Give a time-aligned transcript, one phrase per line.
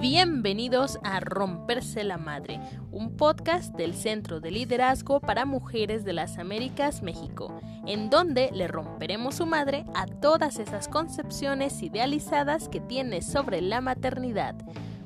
[0.00, 2.60] Bienvenidos a Romperse la Madre,
[2.92, 8.68] un podcast del Centro de Liderazgo para Mujeres de las Américas, México, en donde le
[8.68, 14.54] romperemos su madre a todas esas concepciones idealizadas que tiene sobre la maternidad.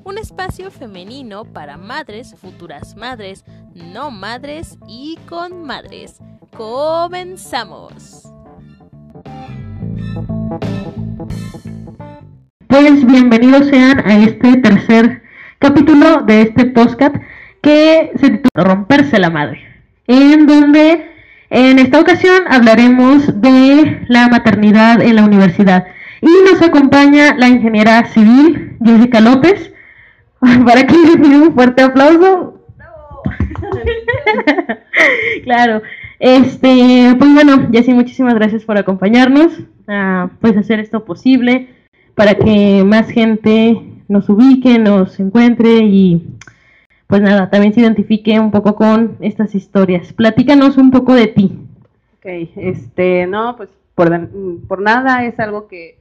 [0.03, 6.19] Un espacio femenino para madres, futuras madres, no madres y con madres.
[6.55, 8.22] Comenzamos.
[12.73, 15.21] Pues bienvenidos sean a este tercer
[15.59, 17.15] capítulo de este podcast
[17.61, 19.63] que se titula Romperse la Madre,
[20.07, 21.05] en donde
[21.51, 25.85] en esta ocasión hablaremos de la maternidad en la universidad.
[26.19, 29.71] Y nos acompaña la ingeniera civil Jessica López,
[30.65, 32.59] para que le pido un fuerte aplauso.
[35.43, 35.83] claro,
[36.17, 41.82] este, pues bueno, Jessy, muchísimas gracias por acompañarnos, a, pues hacer esto posible
[42.15, 46.27] para que más gente nos ubique, nos encuentre y
[47.07, 50.13] pues nada, también se identifique un poco con estas historias.
[50.13, 51.59] Platícanos un poco de ti.
[52.17, 54.29] Ok, este, no, pues por,
[54.67, 55.97] por nada es algo que,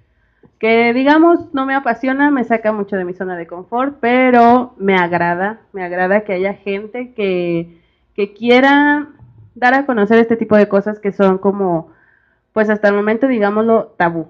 [0.58, 4.94] que digamos no me apasiona, me saca mucho de mi zona de confort, pero me
[4.94, 7.78] agrada, me agrada que haya gente que,
[8.14, 9.08] que quiera
[9.54, 11.90] dar a conocer este tipo de cosas que son como,
[12.52, 14.28] pues hasta el momento digámoslo, tabú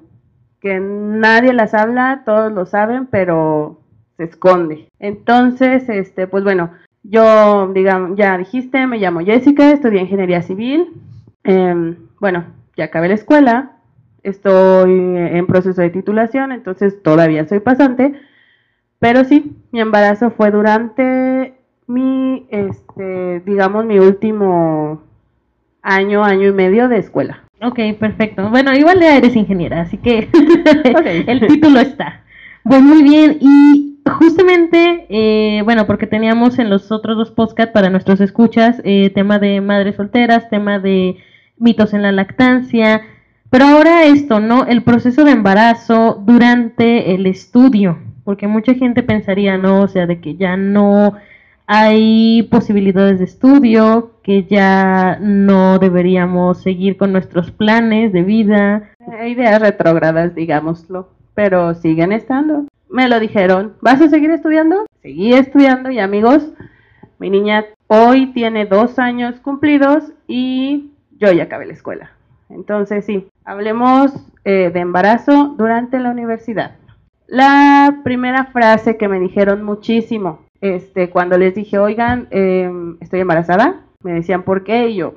[0.63, 3.81] que nadie las habla, todos lo saben, pero
[4.17, 4.89] se esconde.
[5.01, 6.71] Entonces, este, pues bueno,
[7.03, 10.93] yo, digamos, ya dijiste, me llamo Jessica, estudié ingeniería civil.
[11.43, 12.45] Em, bueno,
[12.77, 13.73] ya acabé la escuela,
[14.23, 18.15] estoy en proceso de titulación, entonces todavía soy pasante.
[19.01, 21.55] Pero sí, mi embarazo fue durante
[21.89, 25.03] mi, este, digamos, mi último
[25.83, 27.43] año, año y medio de escuela.
[27.63, 28.51] Ok, perfecto.
[28.51, 30.29] Bueno, igual ya eres ingeniera, así que
[31.27, 32.23] el título está.
[32.65, 37.91] Pues muy bien, y justamente, eh, bueno, porque teníamos en los otros dos podcasts para
[37.91, 41.19] nuestros escuchas eh, tema de madres solteras, tema de
[41.57, 43.03] mitos en la lactancia,
[43.51, 44.65] pero ahora esto, ¿no?
[44.67, 49.83] El proceso de embarazo durante el estudio, porque mucha gente pensaría, ¿no?
[49.83, 51.15] O sea, de que ya no
[51.75, 58.91] hay posibilidades de estudio, que ya no deberíamos seguir con nuestros planes de vida.
[59.19, 62.67] Hay ideas retrógradas, digámoslo, pero siguen estando.
[62.91, 64.85] Me lo dijeron, ¿vas a seguir estudiando?
[65.01, 66.47] Seguí estudiando y amigos,
[67.19, 72.11] mi niña hoy tiene dos años cumplidos y yo ya acabé la escuela.
[72.51, 74.13] Entonces sí, hablemos
[74.45, 76.77] eh, de embarazo durante la universidad.
[77.29, 83.81] La primera frase que me dijeron muchísimo este, cuando les dije, oigan, em, estoy embarazada,
[84.03, 84.89] me decían, ¿por qué?
[84.89, 85.17] Y yo,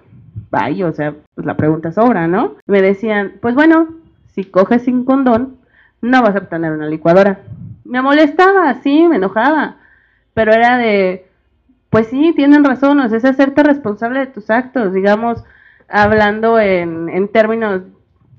[0.50, 2.56] vaya, o sea, pues la pregunta sobra, ¿no?
[2.66, 3.88] Me decían, pues bueno,
[4.34, 5.57] si coges sin condón,
[6.01, 7.41] no vas a obtener una licuadora.
[7.84, 9.78] Me molestaba, sí, me enojaba,
[10.34, 11.28] pero era de,
[11.91, 15.44] pues sí, tienen razón, o sea, es hacerte responsable de tus actos, digamos,
[15.88, 17.84] hablando en, en términos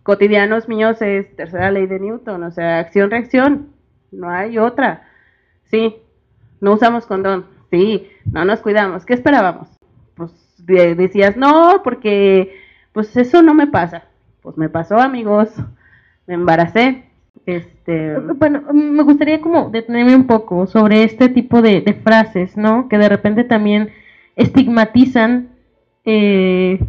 [0.02, 3.68] cotidianos míos es tercera ley de Newton, o sea, acción-reacción,
[4.10, 5.02] no hay otra.
[5.64, 5.96] Sí,
[6.60, 9.68] no usamos condón, sí, no nos cuidamos, ¿qué esperábamos?
[10.14, 10.32] Pues
[10.66, 12.56] decías, no, porque
[12.92, 14.04] pues eso no me pasa.
[14.40, 15.50] Pues me pasó, amigos,
[16.26, 17.04] me embaracé.
[17.44, 18.16] Este...
[18.18, 22.88] Bueno, me gustaría como detenerme un poco sobre este tipo de, frases, ¿no?
[22.88, 23.90] Que de repente también
[24.34, 25.48] estigmatizan,
[26.04, 26.80] eh,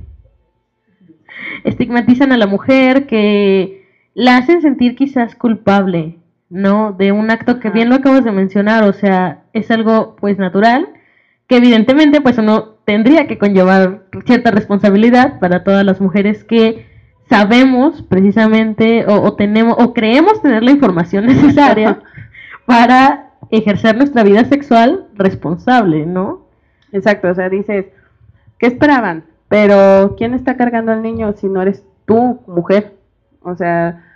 [1.63, 6.16] estigmatizan a la mujer, que la hacen sentir quizás culpable,
[6.49, 6.93] ¿no?
[6.93, 10.89] De un acto que bien lo acabas de mencionar, o sea, es algo pues natural,
[11.47, 16.85] que evidentemente pues uno tendría que conllevar cierta responsabilidad para todas las mujeres que
[17.29, 21.99] sabemos precisamente o, tenemos o creemos tener la información necesaria
[22.65, 26.47] para ejercer nuestra vida sexual responsable, ¿no?
[26.91, 27.87] Exacto, o sea, dices,
[28.57, 29.25] ¿qué esperaban?
[29.49, 32.93] Pero ¿quién está cargando al niño si no eres tú, mujer?
[33.41, 34.06] O sea,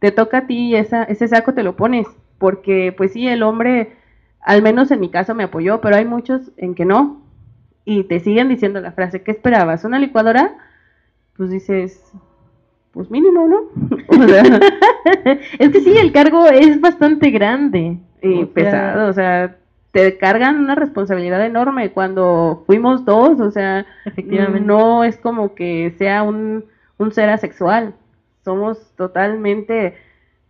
[0.00, 2.08] te toca a ti esa, ese saco te lo pones,
[2.38, 3.92] porque pues sí, el hombre,
[4.40, 7.22] al menos en mi caso me apoyó, pero hay muchos en que no,
[7.84, 9.84] y te siguen diciendo la frase, ¿qué esperabas?
[9.84, 10.54] ¿Una licuadora?
[11.36, 12.02] Pues dices,
[12.92, 13.60] pues mínimo, ¿no?
[15.58, 17.98] es que sí, el cargo es bastante grande.
[18.22, 19.56] Y pesado, o sea,
[19.92, 25.94] te cargan una responsabilidad enorme cuando fuimos dos, o sea, efectivamente no es como que
[25.98, 26.66] sea un,
[26.98, 27.94] un ser asexual
[28.44, 29.94] somos totalmente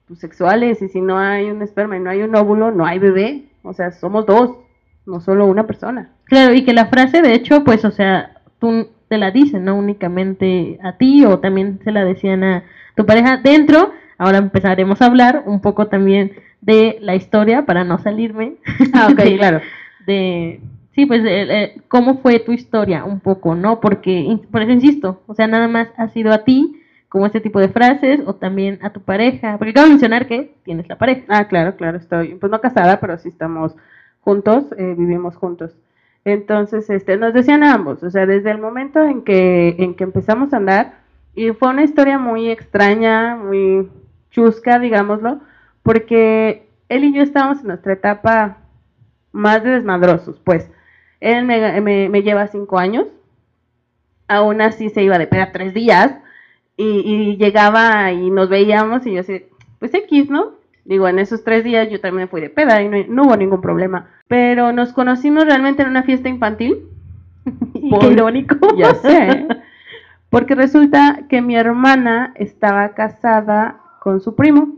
[0.07, 2.99] pues, sexuales y si no hay un esperma y no hay un óvulo, no hay
[2.99, 3.45] bebé.
[3.63, 4.57] O sea, somos dos,
[5.07, 6.11] no solo una persona.
[6.25, 9.77] Claro, y que la frase, de hecho, pues, o sea, tú te la dicen, no
[9.77, 12.65] únicamente a ti o también se la decían a
[12.97, 13.93] tu pareja dentro.
[14.19, 18.55] Ahora empezaremos a hablar un poco también de la historia para no salirme.
[18.93, 19.61] Ah, ok, de, claro.
[20.07, 20.61] De,
[20.95, 23.81] sí, pues, eh, cómo fue tu historia un poco, ¿no?
[23.81, 26.80] Porque, por eso insisto, o sea, nada más ha sido a ti
[27.11, 30.89] como este tipo de frases o también a tu pareja, porque acabo mencionar que tienes
[30.89, 31.25] la pareja.
[31.29, 33.75] Ah, claro, claro, estoy, pues no casada, pero sí estamos
[34.21, 35.75] juntos, eh, vivimos juntos.
[36.25, 40.53] Entonces, este, nos decían ambos, o sea, desde el momento en que, en que empezamos
[40.53, 41.01] a andar,
[41.35, 43.89] y fue una historia muy extraña, muy
[44.31, 45.41] chusca, digámoslo,
[45.83, 48.59] porque él y yo estábamos en nuestra etapa
[49.33, 50.71] más de desmadrosos, pues.
[51.19, 53.09] Él me, me, me lleva cinco años,
[54.29, 56.15] aún así se iba de peda tres días,
[56.81, 59.45] y, llegaba y nos veíamos y yo así,
[59.79, 60.53] pues X, ¿no?
[60.85, 64.09] Digo, en esos tres días yo también fui de peda y no, hubo ningún problema.
[64.29, 66.89] Pero nos conocimos realmente en una fiesta infantil.
[68.01, 68.57] Qué irónico.
[68.77, 69.47] Ya sé.
[70.31, 74.77] Porque resulta que mi hermana estaba casada con su primo.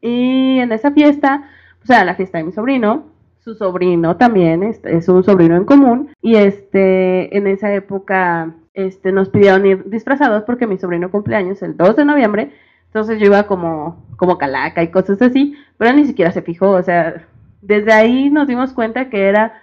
[0.00, 1.48] Y en esa fiesta,
[1.82, 3.06] o sea, la fiesta de mi sobrino,
[3.40, 6.10] su sobrino también es, es, un sobrino en común.
[6.20, 11.76] Y este, en esa época este, nos pidieron ir disfrazados porque mi sobrino cumpleaños el
[11.76, 12.52] 2 de noviembre,
[12.86, 16.82] entonces yo iba como, como calaca y cosas así, pero ni siquiera se fijó, o
[16.82, 17.26] sea,
[17.62, 19.60] desde ahí nos dimos cuenta que era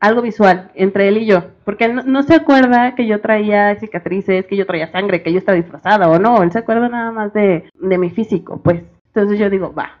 [0.00, 4.56] algo visual entre él y yo, porque no, se acuerda que yo traía cicatrices, que
[4.56, 7.68] yo traía sangre, que yo estaba disfrazada o no, él se acuerda nada más de,
[7.74, 8.82] de mi físico, pues.
[9.06, 9.98] Entonces yo digo, va,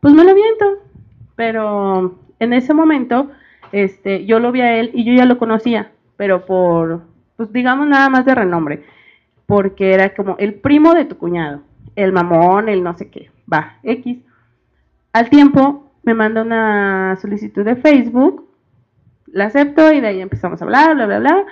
[0.00, 0.82] pues me lo viento,
[1.34, 3.30] pero en ese momento,
[3.72, 7.02] este, yo lo vi a él y yo ya lo conocía, pero por,
[7.36, 8.84] pues digamos nada más de renombre,
[9.46, 11.62] porque era como el primo de tu cuñado,
[11.96, 14.18] el mamón, el no sé qué, va, X.
[15.12, 18.48] Al tiempo me manda una solicitud de Facebook,
[19.26, 21.44] la acepto y de ahí empezamos a hablar, bla, bla, bla.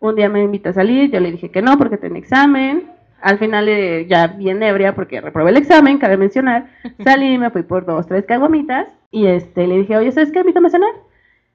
[0.00, 2.90] Un día me invita a salir, yo le dije que no porque tenía examen.
[3.20, 6.68] Al final eh, ya bien ebria porque reprobé el examen, cabe mencionar.
[7.04, 10.40] Salí, me fui por dos, tres caguamitas y este le dije, oye, ¿sabes qué?
[10.40, 10.92] Invítame a cenar.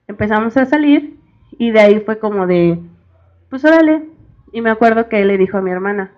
[0.07, 1.17] Empezamos a salir
[1.57, 2.79] y de ahí fue como de,
[3.53, 4.01] pues órale.
[4.51, 6.09] Y me acuerdo que él le dijo a mi hermana,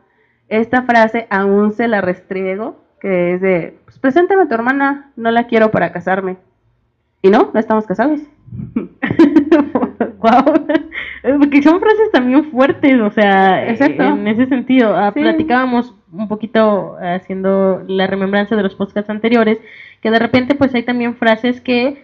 [0.47, 5.31] esta frase aún se la restriego, que es de, pues preséntame a tu hermana, no
[5.31, 6.37] la quiero para casarme.
[7.21, 8.21] Y no, no estamos casados.
[8.73, 10.65] wow.
[11.39, 14.95] Porque son frases también fuertes, o sea, en ese sentido.
[14.95, 19.59] Ah, platicábamos un poquito haciendo la remembranza de los podcasts anteriores,
[20.01, 22.01] que de repente pues hay también frases que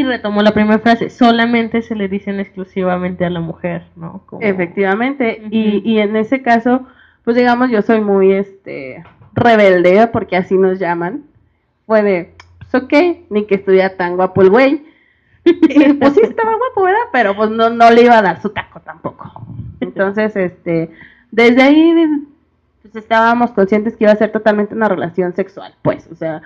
[0.00, 4.22] y retomo la primera frase, solamente se le dicen exclusivamente a la mujer, ¿no?
[4.40, 6.86] Efectivamente, y, y en ese caso,
[7.24, 9.02] pues digamos, yo soy muy, este,
[9.36, 11.24] rebelde, porque así nos llaman,
[11.86, 12.92] fue de, pues ok,
[13.30, 14.84] ni que estuviera tan guapo el güey,
[15.44, 16.98] pues sí estaba guapo, ¿verdad?
[17.12, 19.46] Pero pues no, no le iba a dar su taco tampoco.
[19.80, 20.90] Entonces, este,
[21.30, 21.94] desde ahí,
[22.82, 26.42] pues estábamos conscientes que iba a ser totalmente una relación sexual, pues, o sea,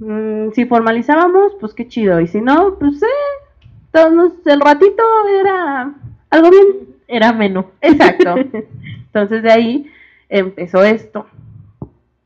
[0.00, 2.20] Mm, si formalizábamos, pues qué chido.
[2.20, 5.02] Y si no, pues eh, todos, el ratito
[5.40, 5.94] era
[6.30, 6.66] algo bien.
[7.08, 7.66] Era menos.
[7.80, 8.34] Exacto.
[9.06, 9.90] Entonces de ahí
[10.28, 11.26] empezó esto.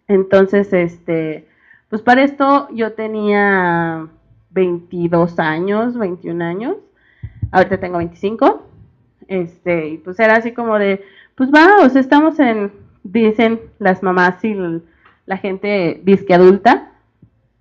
[0.09, 1.49] Entonces, este,
[1.89, 4.09] pues para esto yo tenía
[4.51, 6.77] 22 años, 21 años.
[7.51, 8.63] Ahorita tengo 25.
[9.29, 11.05] Este, y pues era así como de,
[11.35, 12.71] pues va, o sea, estamos en,
[13.03, 14.57] dicen las mamás y
[15.27, 16.93] la gente disque adulta,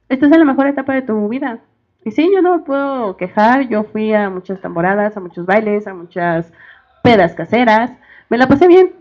[0.10, 1.60] esta es la mejor etapa de tu vida.
[2.04, 5.88] Y sí, yo no me puedo quejar, yo fui a muchas temporadas, a muchos bailes,
[5.88, 6.54] a muchas
[7.04, 7.92] pedas caseras,
[8.30, 8.94] me la pasé bien,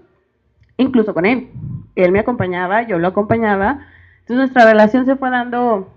[0.77, 1.51] incluso con él.
[1.97, 3.87] Él me acompañaba, yo lo acompañaba,
[4.21, 5.93] entonces nuestra relación se fue dando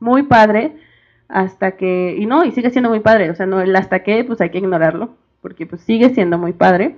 [0.00, 0.76] muy padre
[1.28, 4.24] hasta que, y no, y sigue siendo muy padre, o sea, no, el hasta que,
[4.24, 6.96] pues hay que ignorarlo, porque pues sigue siendo muy padre,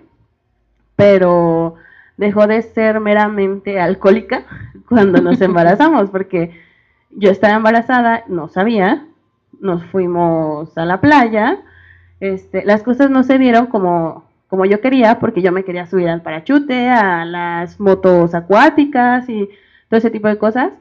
[0.96, 1.74] pero
[2.16, 4.44] dejó de ser meramente alcohólica
[4.88, 6.58] cuando nos embarazamos, porque
[7.16, 9.06] yo estaba embarazada, no sabía,
[9.60, 11.62] nos fuimos a la playa,
[12.20, 16.08] este, las cosas no se dieron como, como yo quería, porque yo me quería subir
[16.08, 19.48] al parachute, a las motos acuáticas y
[19.88, 20.72] todo ese tipo de cosas.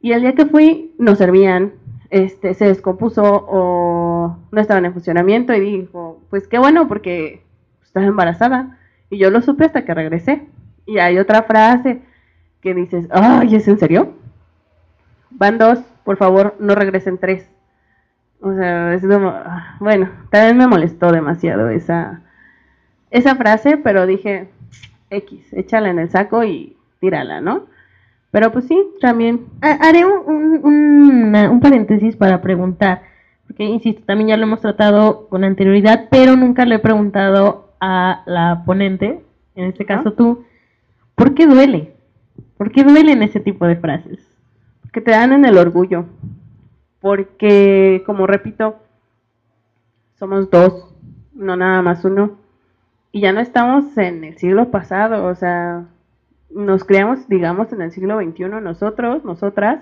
[0.00, 1.72] Y el día que fui, no servían,
[2.10, 7.42] este, se descompuso o no estaban en funcionamiento y dijo, pues qué bueno porque
[7.82, 8.78] estaba embarazada.
[9.10, 10.46] Y yo lo supe hasta que regresé.
[10.84, 12.02] Y hay otra frase
[12.60, 14.14] que dices, ay, ¿es en serio?
[15.30, 17.48] Van dos, por favor, no regresen tres.
[18.40, 19.34] O sea, es como,
[19.80, 22.22] bueno, también me molestó demasiado esa,
[23.10, 24.48] esa frase, pero dije,
[25.10, 27.66] X, échala en el saco y tírala, ¿no?
[28.30, 29.46] Pero pues sí, también.
[29.60, 33.02] Haré un, un, un, paréntesis para preguntar,
[33.46, 38.22] porque insisto, también ya lo hemos tratado con anterioridad, pero nunca le he preguntado a
[38.26, 39.22] la ponente,
[39.54, 40.44] en este caso tú,
[41.14, 41.94] ¿por qué duele?
[42.58, 44.35] ¿Por qué duelen ese tipo de frases?
[44.96, 46.06] Que te dan en el orgullo,
[47.02, 48.76] porque, como repito,
[50.14, 50.94] somos dos,
[51.34, 52.38] no nada más uno,
[53.12, 55.84] y ya no estamos en el siglo pasado, o sea,
[56.48, 59.80] nos creamos, digamos, en el siglo XXI nosotros, nosotras,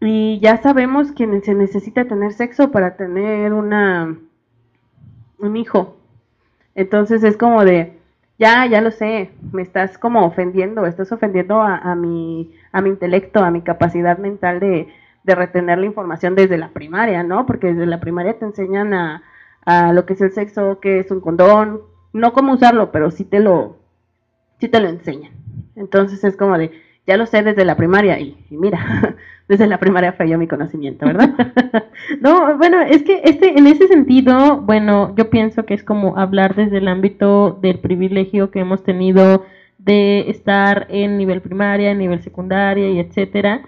[0.00, 4.16] y ya sabemos que se necesita tener sexo para tener una
[5.38, 5.98] un hijo.
[6.74, 7.98] Entonces es como de,
[8.38, 13.40] ya, ya lo sé, me estás como ofendiendo, estás ofendiendo a, mi, a mi intelecto,
[13.44, 14.88] a mi capacidad mental de,
[15.22, 17.46] de, retener la información desde la primaria, ¿no?
[17.46, 19.22] Porque desde la primaria te enseñan a,
[19.64, 23.24] a lo que es el sexo, que es un condón, no cómo usarlo, pero sí
[23.24, 23.78] te lo,
[24.58, 25.32] sí te lo enseñan.
[25.76, 26.72] Entonces es como de,
[27.06, 29.16] ya lo sé desde la primaria y, mira,
[29.48, 31.34] desde la primaria falló mi conocimiento, ¿verdad?
[32.20, 36.54] no, bueno, es que este, en ese sentido, bueno, yo pienso que es como hablar
[36.54, 39.44] desde el ámbito del privilegio que hemos tenido
[39.78, 43.62] de estar en nivel primaria, en nivel secundaria y etcétera.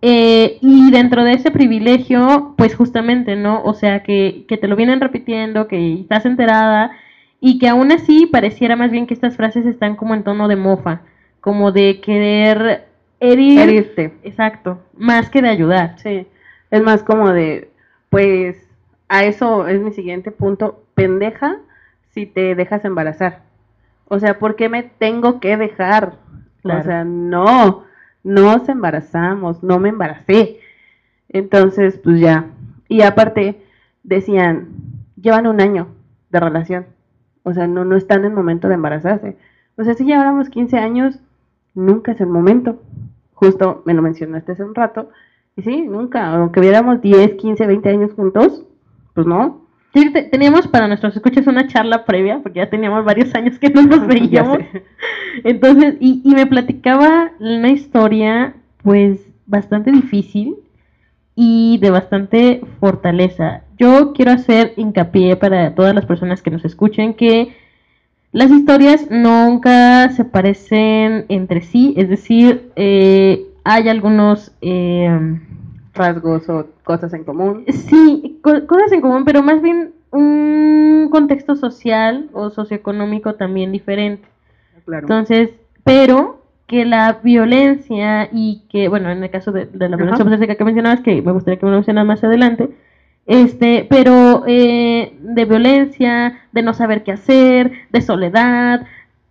[0.00, 3.62] Eh, y dentro de ese privilegio, pues justamente, ¿no?
[3.62, 6.92] O sea, que, que te lo vienen repitiendo, que estás enterada
[7.40, 10.56] y que aún así pareciera más bien que estas frases están como en tono de
[10.56, 11.02] mofa
[11.44, 12.86] como de querer
[13.20, 13.60] herir.
[13.60, 14.14] Herirte.
[14.22, 15.98] Exacto, más que de ayudar.
[15.98, 16.26] Sí,
[16.70, 17.70] es más como de,
[18.08, 18.66] pues,
[19.10, 21.58] a eso es mi siguiente punto, pendeja
[22.12, 23.42] si te dejas embarazar.
[24.06, 26.14] O sea, ¿por qué me tengo que dejar?
[26.62, 27.84] O sea, no,
[28.22, 30.60] no nos embarazamos, no me embaracé.
[31.28, 32.46] Entonces, pues ya.
[32.88, 33.62] Y aparte,
[34.02, 34.68] decían,
[35.20, 35.88] llevan un año
[36.30, 36.86] de relación.
[37.42, 39.36] O sea, no, no están en el momento de embarazarse.
[39.76, 41.20] O sea, si lleváramos 15 años,
[41.74, 42.80] nunca es el momento.
[43.34, 45.10] Justo me lo mencionaste hace un rato.
[45.56, 48.64] Y sí, nunca, aunque viéramos 10, 15, 20 años juntos,
[49.14, 49.66] pues no.
[49.92, 54.06] teníamos para nuestros escuchas una charla previa, porque ya teníamos varios años que no nos
[54.06, 54.58] veíamos.
[55.44, 60.56] Entonces, y, y me platicaba una historia, pues, bastante difícil
[61.34, 63.62] y de bastante fortaleza.
[63.78, 67.54] Yo quiero hacer hincapié para todas las personas que nos escuchen que
[68.34, 75.38] las historias nunca se parecen entre sí, es decir, eh, hay algunos eh,
[75.94, 77.64] rasgos o cosas en común.
[77.68, 84.26] Sí, cosas en común, pero más bien un contexto social o socioeconómico también diferente.
[84.84, 85.04] Claro.
[85.04, 85.50] Entonces,
[85.84, 91.02] pero que la violencia y que, bueno, en el caso de, la violencia que mencionabas,
[91.02, 92.68] que me gustaría que me lo mencionas más adelante,
[93.26, 98.86] este, pero eh, de violencia, de no saber qué hacer, de soledad,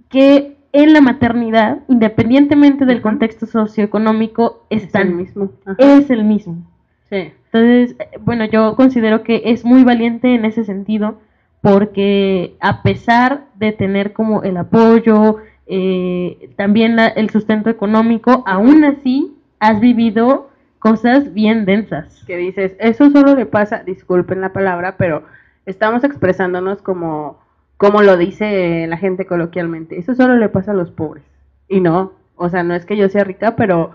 [0.09, 5.51] que en la maternidad, independientemente del contexto socioeconómico, es el mismo.
[5.77, 6.63] Es el mismo.
[7.11, 11.19] Entonces, bueno, yo considero que es muy valiente en ese sentido,
[11.61, 19.35] porque a pesar de tener como el apoyo, eh, también el sustento económico, aún así
[19.59, 20.49] has vivido
[20.83, 22.25] cosas bien densas.
[22.27, 25.23] Que dices, eso solo le pasa, disculpen la palabra, pero
[25.65, 27.39] estamos expresándonos como,
[27.77, 31.23] como lo dice la gente coloquialmente, eso solo le pasa a los pobres.
[31.69, 33.91] Y no, o sea, no es que yo sea rica, pero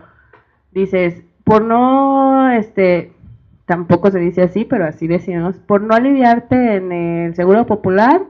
[0.72, 3.12] dices, por no, este,
[3.66, 8.22] tampoco se dice así, pero así decimos, por no aliviarte en el seguro popular,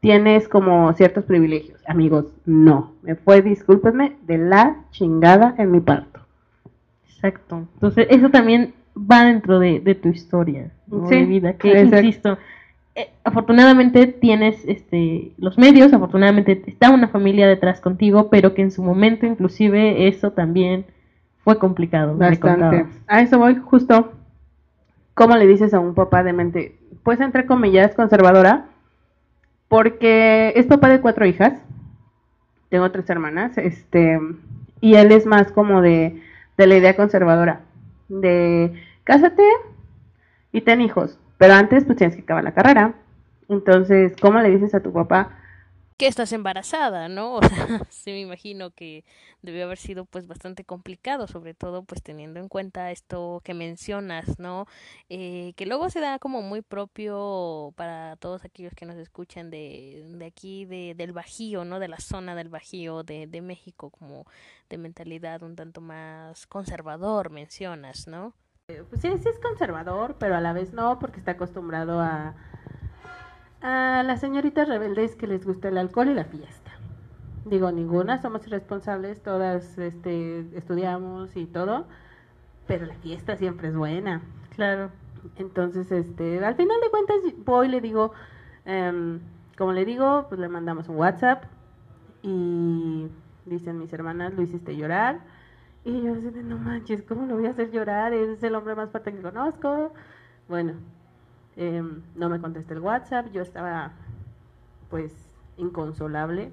[0.00, 1.80] tienes como ciertos privilegios.
[1.86, 6.21] Amigos, no, me fue, discúlpenme, de la chingada en mi parto.
[7.22, 7.68] Exacto.
[7.74, 12.36] Entonces, eso también va dentro de, tu historia de vida, que insisto,
[12.94, 18.70] eh, afortunadamente tienes este los medios, afortunadamente está una familia detrás contigo, pero que en
[18.70, 20.84] su momento inclusive eso también
[21.42, 22.16] fue complicado.
[22.16, 22.86] Bastante.
[23.06, 24.12] A eso voy justo.
[25.14, 26.78] ¿Cómo le dices a un papá de mente?
[27.02, 28.66] Pues entre comillas, conservadora,
[29.68, 31.54] porque es papá de cuatro hijas,
[32.68, 34.18] tengo tres hermanas, este,
[34.80, 36.20] y él es más como de
[36.56, 37.60] de la idea conservadora
[38.08, 38.72] de
[39.04, 39.44] cásate
[40.52, 42.94] y ten hijos, pero antes pues tienes que acabar la carrera.
[43.48, 45.30] Entonces, ¿cómo le dices a tu papá?
[45.96, 47.36] Que estás embarazada, ¿no?
[47.42, 49.04] O sea, sí me imagino que
[49.42, 54.38] debió haber sido pues bastante complicado, sobre todo pues teniendo en cuenta esto que mencionas,
[54.38, 54.66] ¿no?
[55.08, 60.04] Eh, que luego se da como muy propio para todos aquellos que nos escuchan de,
[60.08, 61.78] de aquí, de, del Bajío, ¿no?
[61.78, 64.26] De la zona del Bajío de, de México, como
[64.70, 68.34] de mentalidad un tanto más conservador, mencionas, ¿no?
[68.68, 72.36] Eh, pues sí, sí es conservador, pero a la vez no, porque está acostumbrado a,
[73.62, 76.72] a las señoritas rebeldes que les gusta el alcohol y la fiesta.
[77.44, 81.86] Digo, ninguna, somos irresponsables, todas este, estudiamos y todo,
[82.66, 84.22] pero la fiesta siempre es buena.
[84.54, 84.90] Claro.
[85.36, 88.12] Entonces, este, al final de cuentas, voy le digo,
[88.64, 89.20] em,
[89.56, 91.44] como le digo, pues le mandamos un WhatsApp
[92.22, 93.08] y
[93.46, 95.20] dicen mis hermanas, lo hiciste llorar.
[95.84, 98.12] Y yo así de, no manches, ¿cómo lo voy a hacer llorar?
[98.12, 99.92] Es el hombre más fuerte que conozco.
[100.48, 100.74] Bueno,
[101.56, 103.92] em, no me contesté el WhatsApp, yo estaba
[104.90, 105.12] pues
[105.56, 106.52] inconsolable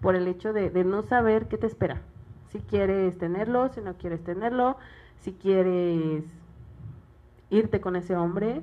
[0.00, 2.02] por el hecho de, de no saber qué te espera.
[2.50, 4.76] Si quieres tenerlo, si no quieres tenerlo,
[5.20, 6.24] si quieres
[7.50, 8.62] irte con ese hombre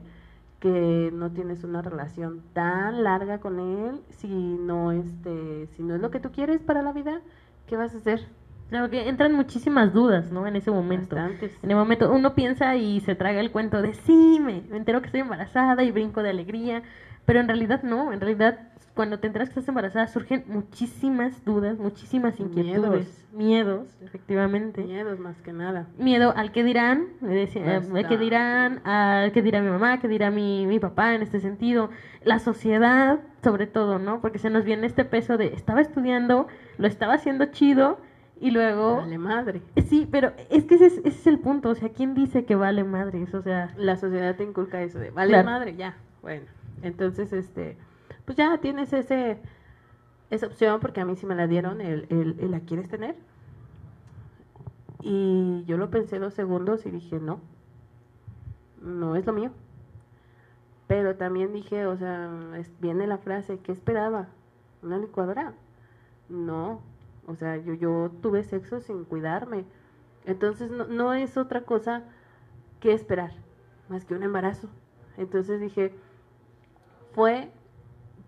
[0.59, 6.01] que no tienes una relación tan larga con él, si no este, si no es
[6.01, 7.21] lo que tú quieres para la vida,
[7.67, 8.27] ¿qué vas a hacer?
[8.69, 10.45] Claro que entran muchísimas dudas, ¿no?
[10.47, 11.15] En ese momento.
[11.15, 11.57] Bastantes.
[11.63, 15.01] En el momento uno piensa y se traga el cuento de sí, me, me entero
[15.01, 16.83] que estoy embarazada y brinco de alegría,
[17.25, 18.59] pero en realidad no, en realidad
[18.99, 24.83] cuando te enteras que estás embarazada surgen muchísimas dudas, muchísimas inquietudes, miedos, efectivamente.
[24.83, 25.87] Miedos más que nada.
[25.97, 28.03] Miedo al que dirán, eh, Bastante.
[28.09, 31.89] que dirán, al que dirá mi mamá, que dirá mi, mi papá en este sentido,
[32.25, 34.19] la sociedad sobre todo, ¿no?
[34.19, 36.47] Porque se nos viene este peso de estaba estudiando,
[36.77, 37.99] lo estaba haciendo chido
[38.39, 38.97] y luego...
[38.97, 39.61] Vale madre.
[39.87, 42.55] Sí, pero es que ese es, ese es el punto, o sea, ¿quién dice que
[42.55, 43.33] vale madres?
[43.33, 45.45] O sea, La sociedad te inculca eso de, vale Claro.
[45.49, 45.95] madre, ya.
[46.21, 46.45] Bueno,
[46.81, 47.77] entonces, este,
[48.25, 49.39] pues ya tienes ese,
[50.29, 53.15] esa opción, porque a mí sí me la dieron, el, el, el la quieres tener.
[55.01, 57.39] Y yo lo pensé dos segundos y dije, no,
[58.81, 59.51] no es lo mío.
[60.87, 64.27] Pero también dije, o sea, es- viene la frase, ¿qué esperaba?
[64.81, 65.53] ¿Una licuadora?
[66.29, 66.81] No,
[67.29, 69.65] o sea, yo, yo tuve sexo sin cuidarme.
[70.25, 72.03] Entonces no, no es otra cosa
[72.79, 73.31] que esperar,
[73.87, 74.67] más que un embarazo.
[75.17, 75.93] Entonces dije,
[77.13, 77.51] fue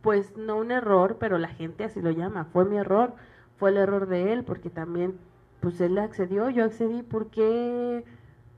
[0.01, 3.13] pues no un error, pero la gente así lo llama, fue mi error,
[3.57, 5.17] fue el error de él, porque también
[5.59, 8.03] pues él accedió, yo accedí, ¿por qué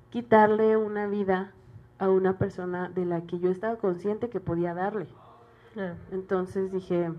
[0.10, 1.52] quitarle una vida
[2.00, 5.08] a una persona de la que yo estaba consciente que podía darle?
[6.12, 7.12] Entonces dije,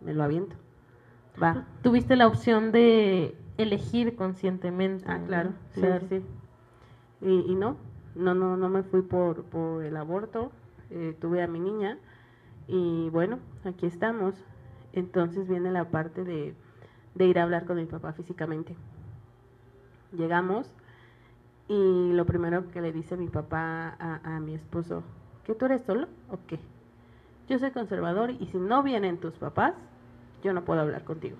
[0.00, 0.54] me lo aviento.
[1.42, 1.64] Va.
[1.82, 5.04] tuviste la opción de elegir conscientemente.
[5.08, 6.06] Ah, claro, sí, Claro.
[6.08, 6.22] sí.
[7.22, 7.76] Y, y no,
[8.14, 10.50] no, no, no me fui por, por el aborto,
[10.90, 11.98] eh, tuve a mi niña
[12.68, 14.34] y bueno, aquí estamos.
[14.92, 16.54] Entonces viene la parte de,
[17.14, 18.76] de ir a hablar con mi papá físicamente.
[20.12, 20.66] Llegamos
[21.68, 25.02] y lo primero que le dice mi papá a, a mi esposo,
[25.44, 26.58] ¿que tú eres solo o qué?
[27.48, 29.74] Yo soy conservador y si no vienen tus papás,
[30.42, 31.36] yo no puedo hablar contigo.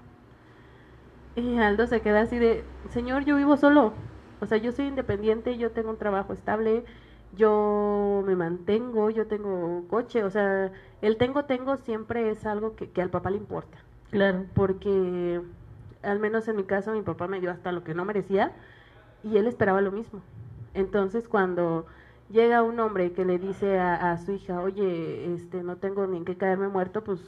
[1.37, 3.95] Y Aldo se queda así de, señor, yo vivo solo.
[4.41, 6.85] O sea, yo soy independiente, yo tengo un trabajo estable,
[7.33, 10.25] yo me mantengo, yo tengo coche.
[10.25, 13.79] O sea, el tengo, tengo siempre es algo que, que al papá le importa.
[14.11, 14.47] Claro.
[14.55, 15.43] Porque,
[16.03, 18.53] al menos en mi caso, mi papá me dio hasta lo que no merecía
[19.23, 20.23] y él esperaba lo mismo.
[20.75, 21.87] Entonces, cuando
[22.29, 26.19] llega un hombre que le dice a, a su hija, oye, este, no tengo ni
[26.19, 27.21] en qué caerme muerto, pues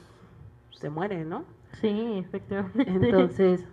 [0.71, 1.45] se muere, ¿no?
[1.81, 2.91] Sí, efectivamente.
[2.91, 3.65] Entonces,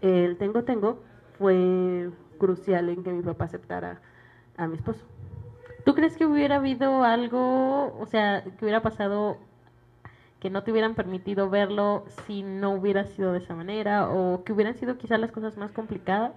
[0.00, 1.02] el tengo tengo
[1.38, 4.00] fue crucial en que mi papá aceptara
[4.56, 5.04] a mi esposo.
[5.84, 9.38] ¿Tú crees que hubiera habido algo, o sea, que hubiera pasado
[10.40, 14.52] que no te hubieran permitido verlo si no hubiera sido de esa manera o que
[14.52, 16.32] hubieran sido quizás las cosas más complicadas?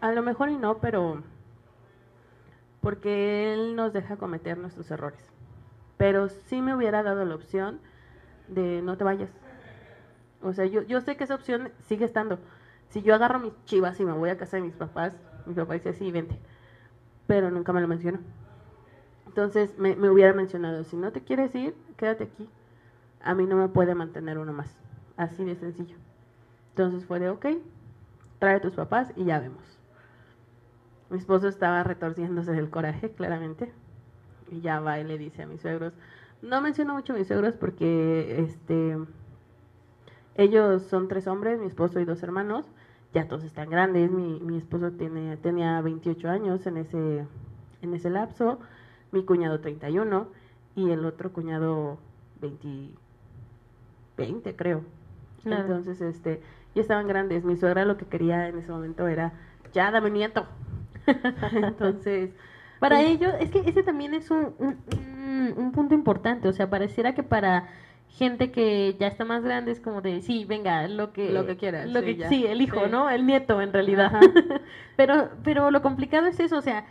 [0.00, 1.22] A lo mejor y no, pero
[2.80, 5.20] porque él nos deja cometer nuestros errores.
[5.96, 7.80] Pero sí me hubiera dado la opción
[8.48, 9.30] de no te vayas.
[10.42, 12.38] O sea, yo, yo sé que esa opción sigue estando.
[12.88, 15.74] Si yo agarro mis chivas y me voy a casa de mis papás, mi papá
[15.74, 16.38] dice, sí, vente.
[17.26, 18.18] Pero nunca me lo mencionó.
[19.26, 22.48] Entonces me, me hubiera mencionado, si no te quieres ir, quédate aquí.
[23.22, 24.76] A mí no me puede mantener uno más.
[25.16, 25.96] Así de sencillo.
[26.70, 27.46] Entonces fue de, ok,
[28.38, 29.62] trae a tus papás y ya vemos.
[31.10, 33.72] Mi esposo estaba retorciéndose del coraje, claramente.
[34.50, 35.92] Y ya va y le dice a mis suegros.
[36.42, 38.98] No menciono mucho a mis suegros porque este
[40.36, 42.66] ellos son tres hombres, mi esposo y dos hermanos.
[43.14, 44.10] Ya todos están grandes.
[44.10, 47.26] Mi, mi esposo tiene, tenía 28 años en ese,
[47.82, 48.58] en ese lapso.
[49.12, 50.28] Mi cuñado 31
[50.74, 51.98] y el otro cuñado
[52.40, 52.90] 20,
[54.16, 54.84] 20 creo.
[55.42, 55.74] Claro.
[55.74, 56.40] Entonces, este,
[56.74, 57.44] ya estaban grandes.
[57.44, 59.32] Mi suegra lo que quería en ese momento era,
[59.72, 60.46] ya dame un nieto.
[61.52, 62.30] Entonces,
[62.78, 66.52] Para pues, ellos, es que ese también es un, un, un- un punto importante, o
[66.52, 67.68] sea, pareciera que para
[68.12, 71.56] gente que ya está más grande es como de, sí, venga, lo que, Lo que
[71.56, 72.90] quieras, lo sí, que, sí, el hijo, Sí.
[72.90, 73.08] ¿no?
[73.10, 74.12] El nieto, en realidad.
[74.96, 76.84] Pero, pero lo complicado es eso, o sea,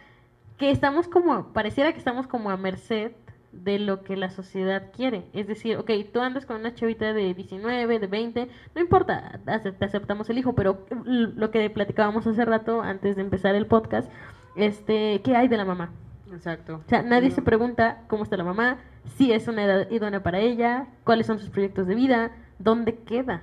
[0.57, 3.11] que estamos como, pareciera que estamos como a merced
[3.51, 5.25] de lo que la sociedad quiere.
[5.33, 9.85] Es decir, ok, tú andas con una chavita de 19, de 20, no importa, te
[9.85, 14.11] aceptamos el hijo, pero lo que platicábamos hace rato, antes de empezar el podcast,
[14.55, 15.91] este, ¿qué hay de la mamá?
[16.33, 16.81] Exacto.
[16.85, 17.35] O sea, nadie No.
[17.35, 18.77] se pregunta cómo está la mamá,
[19.17, 23.41] si es una edad idónea para ella, cuáles son sus proyectos de vida, dónde queda.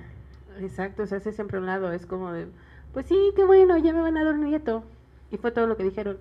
[0.59, 2.47] Exacto, se hace siempre a un lado, es como de,
[2.93, 4.83] pues sí, qué bueno, ya me van a dar un nieto.
[5.31, 6.17] Y fue todo lo que dijeron.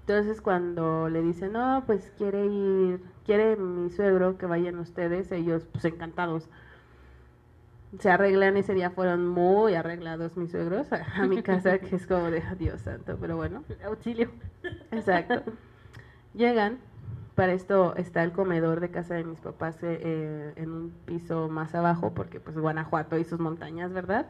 [0.00, 5.66] Entonces cuando le dicen, no, pues quiere ir, quiere mi suegro que vayan ustedes, ellos
[5.70, 6.48] pues encantados.
[7.98, 12.30] Se arreglan, ese día fueron muy arreglados mis suegros a, mi casa, que es como
[12.30, 13.62] de Dios santo, pero bueno.
[13.84, 14.30] Auxilio.
[14.90, 15.52] Exacto.
[16.34, 16.78] Llegan,
[17.34, 21.48] para esto está el comedor de casa de mis papás eh, eh, en un piso
[21.48, 24.26] más abajo, porque pues Guanajuato y sus montañas, ¿verdad?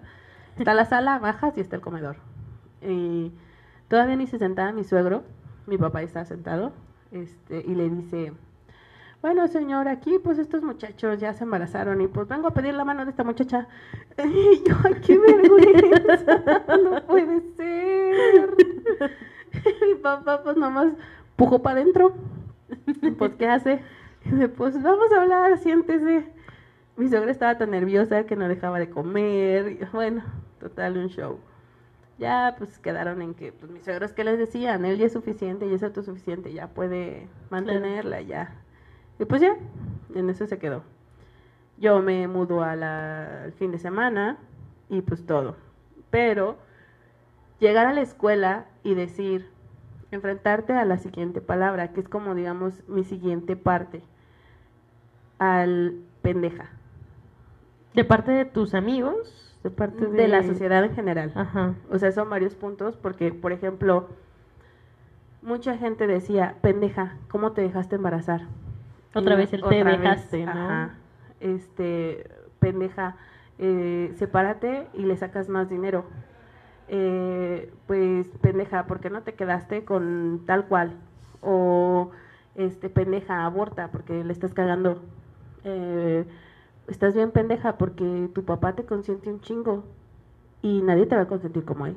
[0.59, 2.17] Está la sala, bajas y está el comedor.
[2.81, 3.33] Y
[3.89, 5.23] todavía ni se sentaba mi suegro,
[5.67, 6.73] mi papá está sentado,
[7.13, 8.33] este, y le dice,
[9.21, 12.85] bueno señor, aquí pues estos muchachos ya se embarazaron y pues vengo a pedir la
[12.85, 13.69] mano de esta muchacha.
[14.19, 16.43] Y yo, qué vergüenza,
[16.83, 18.57] no puede ser.
[19.87, 20.89] mi papá pues nomás
[21.37, 22.15] pujó para adentro.
[23.19, 23.83] Pues, ¿qué hace?
[24.25, 26.25] Dice, pues vamos a hablar, siéntese.
[26.97, 29.79] Mi suegra estaba tan nerviosa que no dejaba de comer.
[29.81, 30.23] Y, bueno,
[30.61, 31.39] total, un show.
[32.19, 34.85] Ya, pues quedaron en que, pues mis suegros, ¿qué les decían?
[34.85, 38.55] Él ya es suficiente, ya es autosuficiente, ya puede mantenerla, ya.
[39.19, 39.57] Y pues ya,
[40.15, 40.85] en eso se quedó.
[41.79, 44.39] Yo me mudo al fin de semana
[44.89, 45.57] y pues todo.
[46.11, 46.59] Pero
[47.59, 49.51] llegar a la escuela y decir,
[50.13, 54.03] enfrentarte a la siguiente palabra, que es como digamos mi siguiente parte,
[55.39, 56.71] al pendeja.
[57.95, 59.59] ¿De parte de tus amigos?
[59.63, 61.33] De parte de, la sociedad en general.
[61.35, 61.75] Ajá.
[61.91, 64.09] O sea, son varios puntos porque, por ejemplo,
[65.41, 68.43] mucha gente decía, pendeja, ¿cómo te dejaste embarazar?
[69.15, 70.51] Otra vez el te dejaste, ¿no?
[70.51, 70.95] Ajá.
[71.41, 72.27] Este,
[72.59, 73.17] pendeja,
[73.59, 76.05] eh, sepárate y le sacas más dinero
[76.95, 80.93] eh, pues pendeja, ¿por qué no te quedaste con tal cual?
[81.41, 82.11] O
[82.55, 85.01] este pendeja, aborta porque le estás cagando.
[85.65, 86.27] Eh,
[86.89, 89.85] estás bien pendeja porque tu papá te consiente un chingo
[90.61, 91.97] y nadie te va a consentir como él,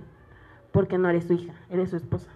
[0.71, 2.29] porque no eres su hija, eres su esposa.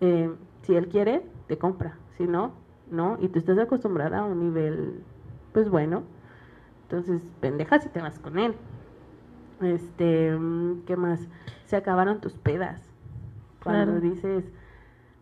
[0.00, 2.52] Eh, si él quiere, te compra, si no,
[2.90, 5.02] no, y tú estás acostumbrada a un nivel,
[5.54, 6.02] pues bueno,
[6.82, 8.54] entonces pendeja si te vas con él.
[9.60, 10.36] Este,
[10.86, 11.20] ¿qué más?
[11.66, 12.82] Se acabaron tus pedas.
[13.62, 14.44] Cuando dices,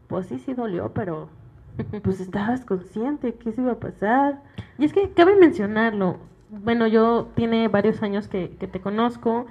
[0.09, 1.29] pues sí, sí dolió, pero
[2.03, 4.43] pues estabas consciente que eso iba a pasar.
[4.79, 6.19] Y es que cabe mencionarlo.
[6.51, 9.47] Bueno, yo tiene varios años que, te conozco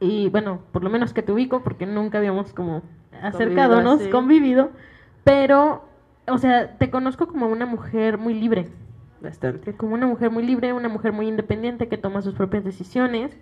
[0.00, 2.82] y bueno, por lo menos que te ubico porque nunca habíamos como
[3.20, 4.70] acercado, convivido,
[5.24, 5.84] pero,
[6.26, 8.68] o sea, te conozco como una mujer muy libre.
[9.20, 9.74] Bastante.
[9.74, 13.36] Como una mujer muy libre, una mujer muy independiente que toma sus propias decisiones.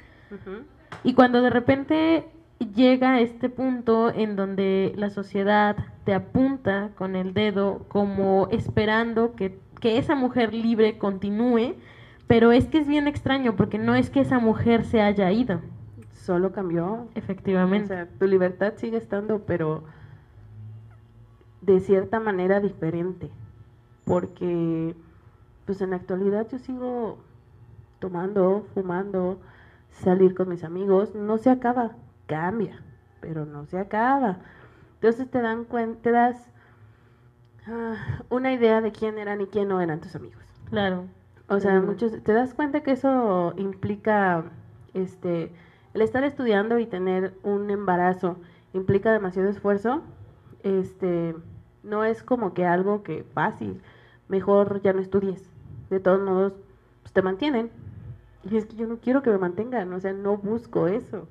[1.05, 2.29] Y cuando de repente
[2.75, 9.59] llega este punto en donde la sociedad te apunta con el dedo como esperando que,
[9.81, 11.75] que esa mujer libre continúe,
[12.27, 15.61] pero es que es bien extraño porque no es que esa mujer se haya ido.
[16.13, 17.09] Solo cambió.
[17.15, 17.93] Efectivamente.
[17.93, 19.85] O sea, tu libertad sigue estando, pero
[21.61, 23.31] de cierta manera diferente.
[24.05, 24.95] Porque,
[25.67, 27.19] pues en la actualidad yo sigo
[27.99, 29.39] tomando, fumando,
[30.03, 32.83] salir con mis amigos, no se acaba, cambia,
[33.21, 34.39] pero no se acaba.
[34.95, 36.51] Entonces te dan cuenta, te das
[37.67, 40.43] ah, una idea de quién eran y quién no eran tus amigos.
[40.71, 41.05] Claro.
[41.49, 44.45] O sea, muchos te das cuenta que eso implica
[44.95, 45.53] este
[45.95, 48.37] el estar estudiando y tener un embarazo
[48.73, 50.03] implica demasiado esfuerzo.
[50.63, 51.35] Este
[51.83, 53.81] no es como que algo que fácil,
[54.29, 55.49] mejor ya no estudies.
[55.89, 56.55] De todos modos,
[57.03, 57.71] pues te mantienen,
[58.51, 61.29] y es que yo no quiero que me mantengan, o sea, no busco eso.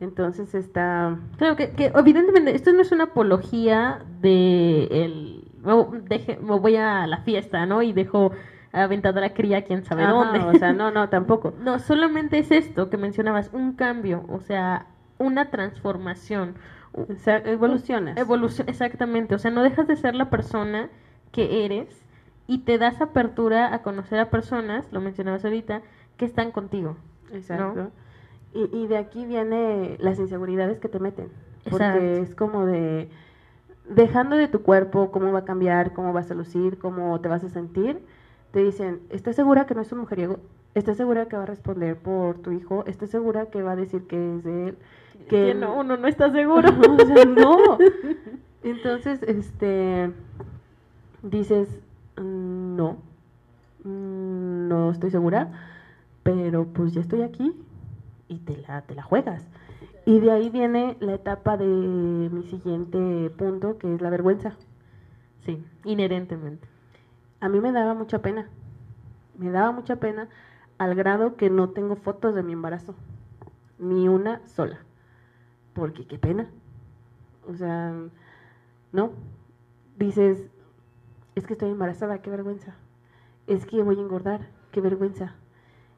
[0.00, 1.18] Entonces está...
[1.38, 5.40] Claro, que, que evidentemente esto no es una apología de el...
[6.08, 7.80] Deje, me voy a la fiesta, ¿no?
[7.80, 8.32] Y dejo
[8.72, 10.40] aventada la cría quién sabe dónde.
[10.40, 11.54] O sea, no, no, tampoco.
[11.60, 14.86] no, solamente es esto que mencionabas, un cambio, o sea,
[15.18, 16.56] una transformación.
[16.92, 18.16] O sea, evoluciones.
[18.16, 19.34] Evolución, exactamente.
[19.34, 20.90] O sea, no dejas de ser la persona
[21.32, 22.04] que eres
[22.46, 25.82] y te das apertura a conocer a personas, lo mencionabas ahorita,
[26.16, 26.96] que están contigo.
[27.32, 27.90] Exacto.
[28.52, 31.28] Y, y, de aquí viene las inseguridades que te meten.
[31.68, 33.08] Porque es como de,
[33.88, 37.42] dejando de tu cuerpo, cómo va a cambiar, cómo vas a lucir, cómo te vas
[37.42, 38.00] a sentir,
[38.52, 40.38] te dicen, ¿estás segura que no es un mujeriego?
[40.74, 42.84] ¿Estás segura que va a responder por tu hijo?
[42.86, 44.78] ¿Estás segura que va a decir que es de él?
[45.28, 46.68] Que, no, uno no está seguro.
[46.68, 47.78] o sea, no.
[48.62, 50.12] Entonces, este,
[51.22, 51.68] dices,
[52.16, 52.98] mm, no,
[53.84, 55.73] mm, no estoy segura
[56.24, 57.54] pero pues ya estoy aquí
[58.28, 59.48] y te la, te la juegas.
[60.06, 64.58] Y de ahí viene la etapa de mi siguiente punto, que es la vergüenza.
[65.46, 66.68] Sí, inherentemente.
[67.40, 68.50] A mí me daba mucha pena.
[69.38, 70.28] Me daba mucha pena
[70.78, 72.96] al grado que no tengo fotos de mi embarazo.
[73.78, 74.80] Ni una sola.
[75.74, 76.50] porque qué pena.
[77.48, 77.94] O sea,
[78.92, 79.12] no.
[79.98, 80.50] Dices,
[81.36, 82.76] es que estoy embarazada, qué vergüenza.
[83.46, 85.36] Es que voy a engordar, qué vergüenza.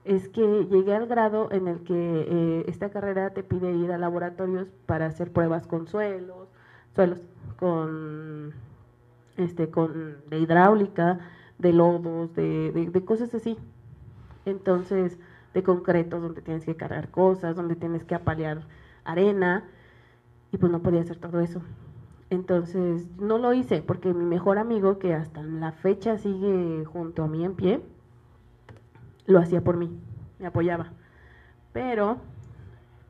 [0.07, 3.99] Es que llegué al grado en el que eh, esta carrera te pide ir a
[3.99, 6.49] laboratorios para hacer pruebas con suelos,
[6.95, 7.21] suelos,
[7.59, 8.55] con
[9.37, 11.19] este, con de hidráulica,
[11.59, 13.59] de lodos, de, de cosas así.
[14.45, 15.19] Entonces,
[15.55, 18.61] de concretos donde tienes que cargar cosas, donde tienes que apalear
[19.05, 19.65] arena,
[20.53, 21.61] y pues no podía hacer todo eso.
[22.31, 27.29] Entonces no lo hice porque mi mejor amigo, que hasta la fecha sigue junto a
[27.29, 27.81] mí en pie,
[29.27, 29.99] lo hacía por mí,
[30.39, 30.93] me apoyaba.
[31.73, 32.19] Pero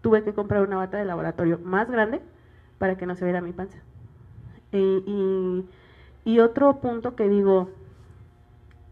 [0.01, 2.21] tuve que comprar una bata de laboratorio más grande
[2.79, 3.79] para que no se viera mi panza.
[4.73, 7.71] Y, otro punto que digo,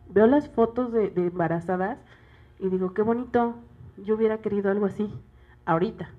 [0.08, 1.98] veo las fotos de, de embarazadas
[2.58, 3.56] y digo, qué bonito,
[3.98, 5.12] yo hubiera querido algo así,
[5.66, 6.10] ahorita.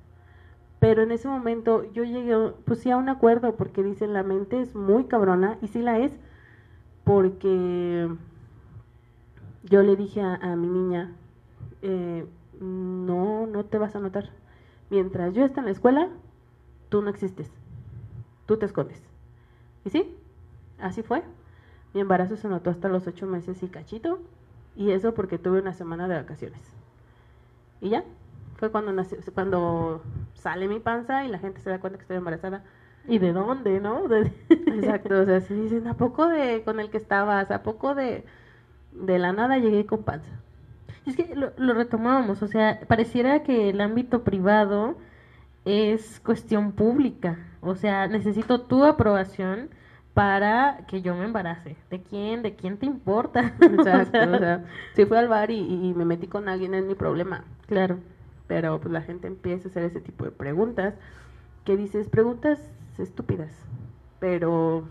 [0.80, 4.62] Pero en ese momento yo llegué, pues sí, a un acuerdo, porque dicen, la mente
[4.62, 6.12] es muy cabrona, y sí la es,
[7.04, 8.10] porque
[9.66, 11.12] yo le dije a, mi niña,
[11.82, 12.26] eh,
[12.60, 14.30] no, no te vas a notar.
[14.90, 16.10] Mientras yo esté en la escuela,
[16.90, 17.52] tú no existes,
[18.46, 19.02] tú te escondes.
[19.84, 20.16] Y sí,
[20.80, 21.24] así fue.
[21.94, 24.20] Mi embarazo se notó hasta los ocho meses y cachito,
[24.76, 26.62] y eso porque tuve una semana de vacaciones.
[27.82, 28.04] Y ya,
[28.58, 30.02] fue cuando cuando
[30.36, 32.64] sale mi panza y la gente se da cuenta que estoy embarazada.
[33.08, 34.06] ¿Y de dónde, no?
[34.50, 37.52] Exacto, o sea, se dicen, ¿a poco de con el que estabas?
[37.52, 38.26] ¿A poco de,
[38.96, 40.40] de la nada llegué con panza?
[41.06, 44.98] Es que lo, lo retomábamos, o sea, pareciera que el ámbito privado
[45.66, 49.70] es cuestión pública, o sea, necesito tu aprobación
[50.16, 51.76] para que yo me embarace.
[51.90, 52.42] ¿De quién?
[52.42, 53.54] ¿De quién te importa?
[53.62, 56.96] Exacto, o sea, si fui al bar y, y, me metí con alguien es mi
[56.96, 57.44] problema.
[57.68, 58.00] Claro.
[58.48, 60.94] Pero pues la gente empieza a hacer ese tipo de preguntas
[61.66, 62.60] que dices, preguntas
[62.98, 63.52] estúpidas,
[64.20, 64.84] pero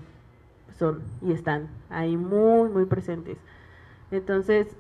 [0.79, 3.39] son y están ahí muy, muy presentes.
[4.17, 4.77] Entonces,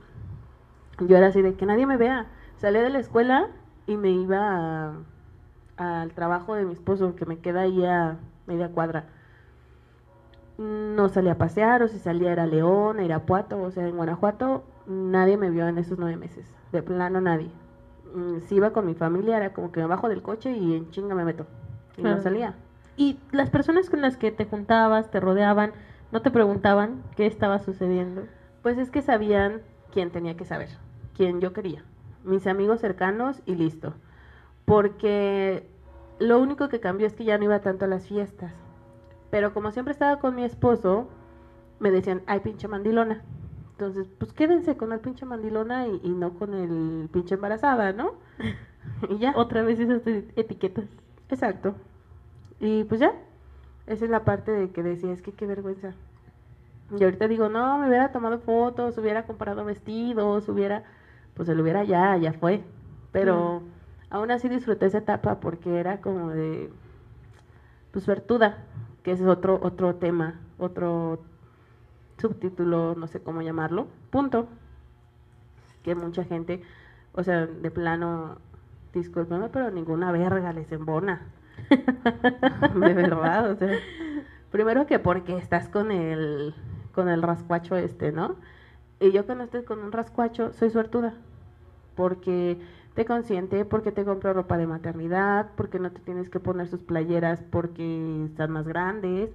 [1.00, 2.26] yo era así de que nadie me vea.
[2.56, 3.48] Salí de la escuela
[3.86, 4.94] y me iba
[5.76, 9.06] al trabajo de mi esposo, que me queda ahí a media cuadra
[10.58, 14.64] no salía a pasear, o si salía era León, a Irapuato, o sea, en Guanajuato,
[14.86, 17.50] nadie me vio en esos nueve meses, de plano nadie.
[18.14, 20.90] Mm, si iba con mi familia, era como que me bajo del coche y en
[20.90, 21.46] chinga me meto,
[21.96, 22.54] y no salía.
[22.96, 25.72] ¿Y las personas con las que te juntabas, te rodeaban,
[26.12, 28.22] no te preguntaban qué estaba sucediendo?
[28.64, 30.70] Pues es que sabían quién tenía que saber,
[31.16, 31.84] quién yo quería,
[32.24, 33.94] mis amigos cercanos y listo.
[34.64, 35.68] Porque
[36.18, 38.52] lo único que cambió es que ya no iba tanto a las fiestas
[39.34, 41.08] pero como siempre estaba con mi esposo,
[41.80, 43.24] me decían, ay, pinche mandilona.
[43.72, 48.12] Entonces, pues quédense con el pinche mandilona y, no con el pinche embarazada, ¿no?
[49.10, 49.32] y ya.
[49.34, 50.84] Otra vez esas etiquetas.
[51.30, 51.74] Exacto.
[52.60, 53.12] Y pues ya.
[53.88, 55.94] Esa es la parte de que decía, es que qué vergüenza.
[56.98, 60.84] Y ahorita digo, no, me hubiera tomado fotos, hubiera comprado vestidos, hubiera,
[61.34, 62.62] pues se lo hubiera ya, ya fue.
[63.12, 63.62] Pero
[64.10, 66.70] aún así disfruté esa etapa porque era como de,
[67.92, 68.58] pues vertuda
[69.04, 71.20] que ese es otro, otro tema, otro
[72.18, 74.48] subtítulo, no sé cómo llamarlo, punto,
[75.82, 76.62] que mucha gente,
[77.12, 78.38] o sea, de plano,
[78.94, 81.20] discúlpeme, pero ninguna verga les embona.
[81.68, 83.78] de verdad, o sea,
[84.50, 86.54] primero que porque estás con el,
[86.94, 88.36] con el rascuacho este, ¿no?
[89.00, 91.14] Y yo cuando estoy con un rascuacho, soy suertuda,
[91.96, 92.58] porque
[92.94, 96.80] te consiente porque te compro ropa de maternidad, porque no te tienes que poner sus
[96.80, 99.30] playeras porque están más grandes,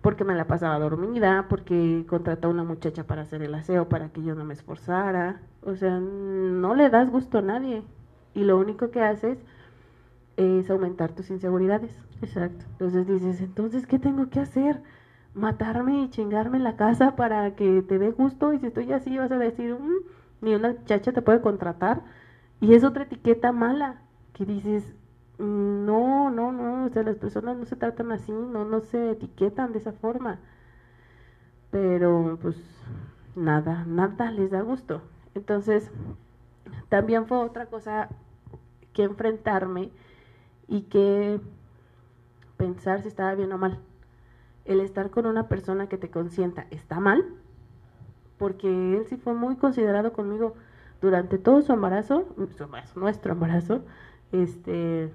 [0.00, 4.08] porque me la pasaba dormida, porque contrató a una muchacha para hacer el aseo para
[4.10, 5.40] que yo no me esforzara.
[5.62, 7.82] O sea, no le das gusto a nadie.
[8.34, 9.38] Y lo único que haces
[10.36, 11.92] es aumentar tus inseguridades.
[12.22, 12.64] Exacto.
[12.72, 14.82] Entonces dices, entonces, ¿qué tengo que hacer?
[15.34, 18.52] Matarme y chingarme en la casa para que te dé gusto.
[18.52, 22.02] Y si estoy así, vas a decir, mm, ni una chacha te puede contratar
[22.60, 24.00] y es otra etiqueta mala,
[24.32, 24.94] que dices,
[25.38, 29.72] no, no, no, o sea, las personas no se tratan así, no, no se etiquetan
[29.72, 30.38] de esa forma.
[31.70, 32.56] Pero pues
[33.36, 35.02] nada, nada les da gusto.
[35.34, 35.90] Entonces,
[36.88, 38.08] también fue otra cosa
[38.92, 39.90] que enfrentarme
[40.68, 41.40] y que
[42.56, 43.78] pensar si estaba bien o mal.
[44.64, 47.24] El estar con una persona que te consienta está mal,
[48.38, 50.54] porque él sí fue muy considerado conmigo
[51.00, 52.24] durante todo su embarazo,
[52.96, 53.82] nuestro embarazo,
[54.32, 55.12] este,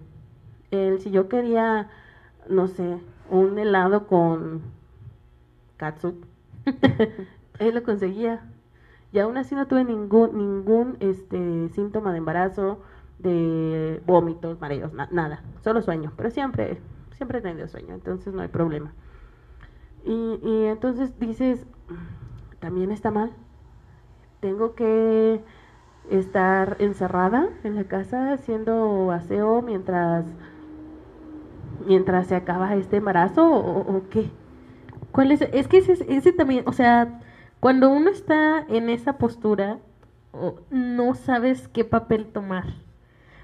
[0.71, 1.89] él, si yo quería,
[2.47, 4.61] no sé, un helado con
[5.77, 6.23] katsup,
[7.59, 8.41] él lo conseguía.
[9.11, 12.79] Y aún así no tuve ningún, ningún este, síntoma de embarazo,
[13.17, 16.79] de vómitos, mareos, nada, solo sueño, pero siempre,
[17.13, 18.93] siempre he tenido sueño, entonces no hay problema.
[20.05, 21.65] Y, entonces dices,
[22.59, 23.31] también está mal,
[24.39, 25.41] tengo que
[26.09, 30.25] estar encerrada en la casa haciendo aseo mientras
[31.85, 34.29] mientras se acaba este embarazo o, qué?
[35.11, 35.41] ¿Cuál es?
[35.41, 37.19] Es que ese, ese, también, o sea,
[37.59, 39.79] cuando uno está en esa postura,
[40.69, 42.65] no sabes qué papel tomar.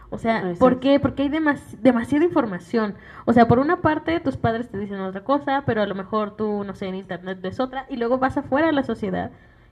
[0.09, 0.99] O sea, ¿por qué?
[0.99, 2.95] Porque hay demasiada información.
[3.25, 6.35] O sea, por una parte tus padres te dicen otra cosa, pero a lo mejor
[6.35, 9.31] tú, no sé, en internet ves otra, y luego vas afuera de la sociedad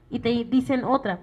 [0.10, 1.20] y te dicen otra.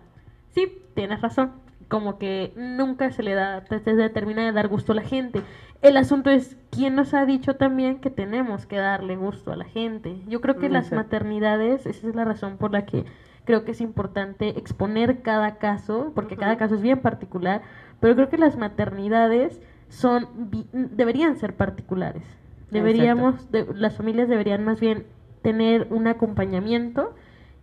[0.51, 1.53] Sí, tienes razón.
[1.88, 5.42] Como que nunca se le da, se termina de dar gusto a la gente.
[5.83, 9.64] El asunto es, ¿quién nos ha dicho también que tenemos que darle gusto a la
[9.64, 10.23] gente?
[10.29, 13.07] Yo creo que las maternidades, esa es la razón por la que
[13.44, 17.62] creo que es importante exponer cada caso, porque cada caso es bien particular,
[18.01, 20.29] pero creo que las maternidades son
[20.73, 22.23] deberían ser particulares.
[22.71, 25.07] Deberíamos, las familias deberían más bien
[25.43, 27.15] tener un acompañamiento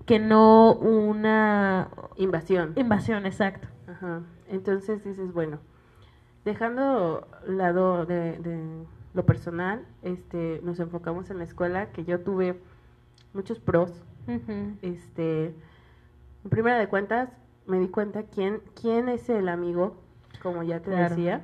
[0.05, 2.73] que no una invasión.
[2.75, 3.67] Invasión, exacto.
[3.87, 4.21] Ajá.
[4.49, 5.59] Entonces dices, bueno,
[6.45, 12.59] dejando lado de, de, lo personal, este, nos enfocamos en la escuela, que yo tuve
[13.33, 13.91] muchos pros.
[14.81, 15.55] Este,
[16.43, 17.29] en primera de cuentas,
[17.65, 19.95] me di cuenta quién, quién es el amigo,
[20.41, 21.41] como ya te decía,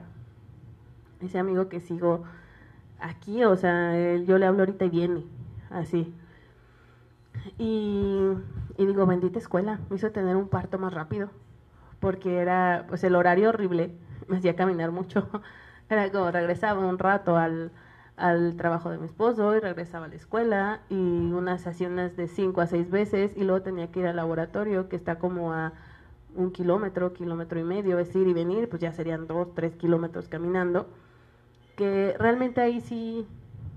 [1.22, 2.24] ese amigo que sigo
[3.00, 5.26] aquí, o sea, yo le hablo ahorita y viene,
[5.70, 6.14] así.
[7.58, 8.22] Y,
[8.78, 11.30] digo, bendita escuela, me hizo tener un parto más rápido,
[12.00, 13.96] porque era, pues el horario horrible,
[14.28, 15.30] me hacía caminar mucho.
[15.90, 17.72] Era como regresaba un rato al,
[18.16, 22.62] al trabajo de mi esposo y regresaba a la escuela y unas sesiones de cinco
[22.62, 25.74] a seis veces y luego tenía que ir al laboratorio que está como a
[26.36, 30.28] un kilómetro, kilómetro y medio, es ir y venir, pues ya serían dos, tres kilómetros
[30.28, 30.88] caminando,
[31.76, 33.28] que realmente ahí sí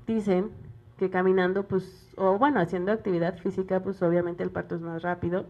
[0.06, 0.50] dicen
[0.98, 5.46] que caminando, pues, o bueno, haciendo actividad física, pues obviamente el parto es más rápido.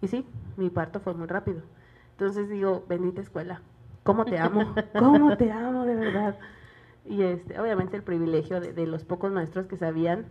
[0.00, 1.62] Y sí, mi parto fue muy rápido.
[2.12, 3.62] Entonces digo, bendita escuela,
[4.02, 4.74] ¿cómo te amo?
[4.98, 6.36] ¿Cómo te amo de verdad?
[7.04, 10.26] Y este, obviamente el privilegio de, los pocos maestros que sabían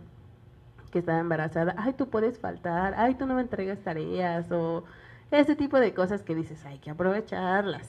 [0.90, 4.84] que estaba embarazada, ay, tú puedes faltar, ay, tú no me entregas tareas, o
[5.38, 7.88] ese tipo de cosas que dices, hay que aprovecharlas.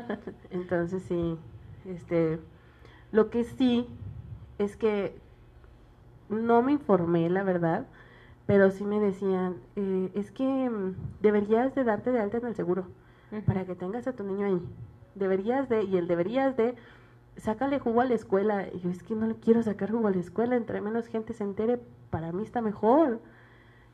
[0.50, 1.38] Entonces sí,
[1.86, 2.38] este,
[3.12, 3.86] lo que sí
[4.58, 5.16] es que
[6.28, 7.86] no me informé, la verdad,
[8.46, 12.54] pero sí me decían, eh, es que mm, deberías de darte de alta en el
[12.54, 12.86] seguro
[13.46, 14.60] para que tengas a tu niño ahí.
[15.14, 16.74] Deberías de, y el deberías de,
[17.36, 18.68] sácale jugo a la escuela.
[18.72, 21.32] Y yo es que no le quiero sacar jugo a la escuela, entre menos gente
[21.32, 23.20] se entere, para mí está mejor.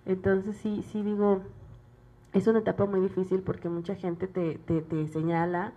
[0.06, 1.42] Entonces sí, sí digo,
[2.32, 5.72] es una etapa muy difícil porque mucha gente te, te, te señala,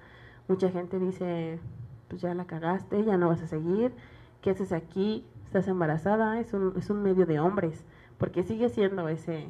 [0.48, 1.60] mucha gente dice,
[2.08, 3.94] pues ya la cagaste, ya no vas a seguir,
[4.42, 5.26] ¿qué haces aquí?
[5.52, 7.84] estás embarazada, es un, es un medio de hombres,
[8.18, 9.50] porque sigue siendo ese,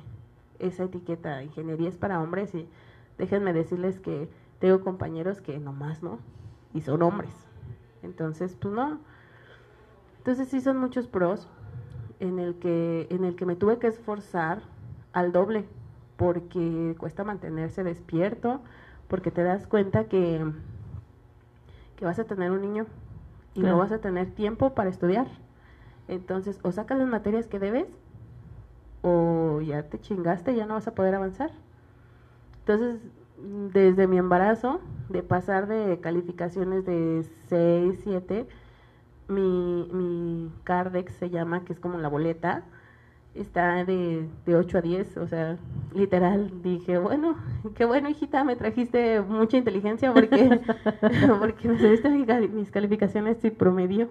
[0.57, 2.67] esa etiqueta, ingeniería es para hombres y
[3.19, 6.17] déjenme decirles que tengo compañeros que nomás no,
[6.73, 7.29] y son hombres.
[8.01, 8.97] Entonces, pues no.
[10.17, 11.47] Entonces sí son muchos pros
[12.19, 14.63] en el que, en el que me tuve que esforzar
[15.13, 15.67] al doble,
[16.21, 18.61] porque cuesta mantenerse despierto,
[19.07, 20.51] porque te das cuenta que,
[21.95, 22.85] que vas a tener un niño
[23.55, 25.25] y no vas a tener tiempo para estudiar.
[26.07, 27.87] Entonces, o sacas las materias que debes,
[29.01, 31.49] o ya te chingaste, y ya no vas a poder avanzar.
[32.59, 33.01] Entonces,
[33.73, 34.79] desde mi embarazo,
[35.09, 38.47] de pasar de calificaciones de 6, 7,
[39.27, 42.63] mi, mi Cardex se llama, que es como la boleta,
[43.35, 45.57] está de, de 8 a 10, o sea,
[45.93, 47.37] literal, dije, bueno,
[47.75, 50.61] qué bueno, hijita, me trajiste mucha inteligencia porque,
[51.39, 54.09] porque me subiste mis calificaciones y promedio.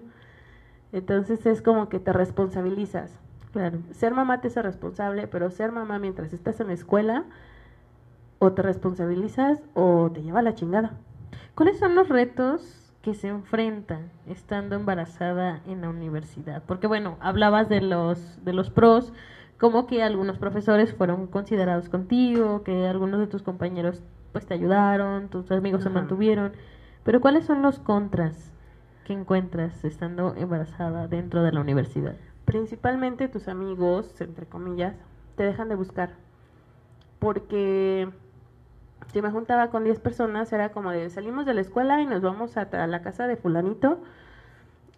[0.92, 3.18] Entonces es como que te responsabilizas.
[3.52, 7.24] Claro, ser mamá te hace responsable, pero ser mamá mientras estás en la escuela,
[8.38, 10.92] o te responsabilizas o te lleva a la chingada.
[11.54, 16.62] ¿Cuáles son los retos que se enfrentan estando embarazada en la universidad?
[16.66, 19.12] Porque bueno, hablabas de los, de los pros,
[19.58, 25.28] como que algunos profesores fueron considerados contigo, que algunos de tus compañeros pues te ayudaron,
[25.28, 26.52] tus amigos se mantuvieron,
[27.04, 28.52] pero ¿cuáles son los contras
[29.04, 32.16] que encuentras estando embarazada dentro de la universidad?
[32.44, 34.94] Principalmente tus amigos, entre comillas,
[35.36, 36.14] te dejan de buscar.
[37.18, 38.08] Porque
[39.12, 42.22] si me juntaba con 10 personas, era como de salimos de la escuela y nos
[42.22, 43.98] vamos a, la casa de fulanito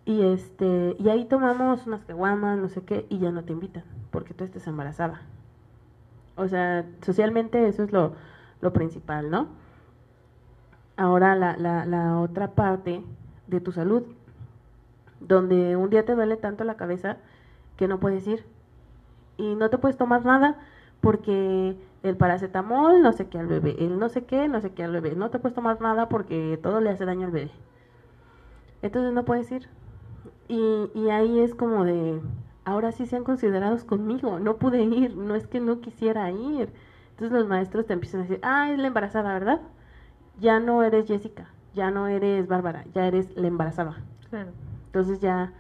[0.04, 3.84] y este y ahí tomamos unas caguamas, no sé qué, y ya no te invitan,
[4.10, 5.22] porque tú estés embarazada.
[6.36, 8.14] O sea, socialmente eso es lo,
[8.60, 9.48] lo principal, ¿no?
[10.96, 13.02] ahora la, la, la otra parte
[13.46, 14.04] de tu salud,
[15.20, 17.16] donde un día te duele tanto la cabeza
[17.76, 18.44] que no puedes ir
[19.36, 20.58] y no te puedes tomar nada
[21.00, 24.84] porque el paracetamol no sé qué al bebé, el no sé qué, no sé qué
[24.84, 27.50] al bebé, no te puedes tomar nada porque todo le hace daño al bebé.
[28.82, 29.68] Entonces no puedes ir.
[30.48, 32.20] Y, y ahí es como de,
[32.64, 36.72] ahora sí sean considerados conmigo, no pude ir, no es que no quisiera ir.
[37.10, 39.60] Entonces los maestros te empiezan a decir, ah, es la embarazada, ¿verdad?
[40.40, 43.98] Ya no eres Jessica, ya no eres Bárbara, ya eres la embarazada.
[44.30, 44.50] Claro.
[44.86, 45.52] Entonces ya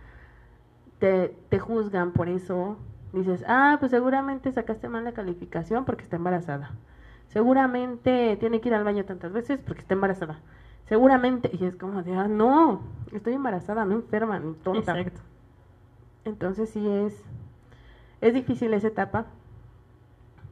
[0.98, 2.76] te, te juzgan por eso.
[3.12, 6.70] Dices, ah, pues seguramente sacaste mal la calificación porque está embarazada.
[7.28, 10.38] Seguramente tiene que ir al baño tantas veces porque está embarazada.
[10.86, 12.82] Seguramente, y es como de, ah, no,
[13.12, 14.98] estoy embarazada, no enferma, ni tonta.
[14.98, 15.20] Exacto.
[16.24, 17.22] Entonces sí es,
[18.20, 19.26] es difícil esa etapa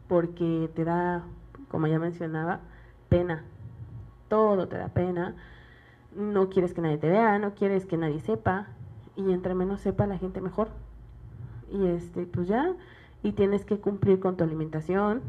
[0.09, 1.23] porque te da,
[1.69, 2.61] como ya mencionaba,
[3.09, 3.45] pena.
[4.29, 5.35] Todo te da pena.
[6.15, 8.67] No quieres que nadie te vea, no quieres que nadie sepa.
[9.17, 10.69] Y entre menos sepa la gente mejor.
[11.71, 12.75] Y este, pues ya,
[13.23, 15.23] y tienes que cumplir con tu alimentación.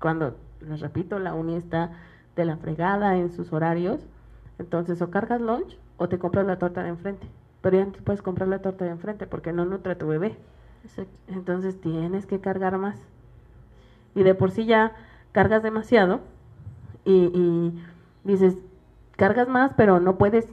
[0.00, 1.92] Cuando, les repito, la uni está
[2.36, 4.06] de la fregada en sus horarios.
[4.58, 7.26] Entonces o cargas lunch o te compras la torta de enfrente.
[7.60, 10.06] Pero ya no te puedes comprar la torta de enfrente porque no nutre a tu
[10.06, 10.36] bebé.
[10.84, 11.12] Exacto.
[11.28, 12.98] Entonces tienes que cargar más.
[14.14, 14.94] Y de por sí ya
[15.32, 16.20] cargas demasiado
[17.04, 17.84] y, y
[18.24, 18.56] dices,
[19.16, 20.48] cargas más, pero no puedes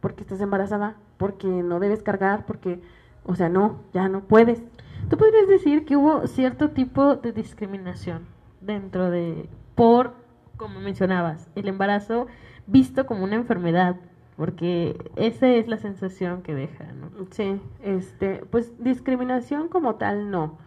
[0.00, 2.80] porque estás embarazada, porque no debes cargar, porque,
[3.26, 4.62] o sea, no, ya no puedes.
[5.10, 8.26] Tú podrías decir que hubo cierto tipo de discriminación
[8.60, 10.14] dentro de, por,
[10.56, 12.26] como mencionabas, el embarazo
[12.66, 13.96] visto como una enfermedad,
[14.36, 17.10] porque esa es la sensación que deja, ¿no?
[17.30, 20.58] Sí, este, pues discriminación como tal no,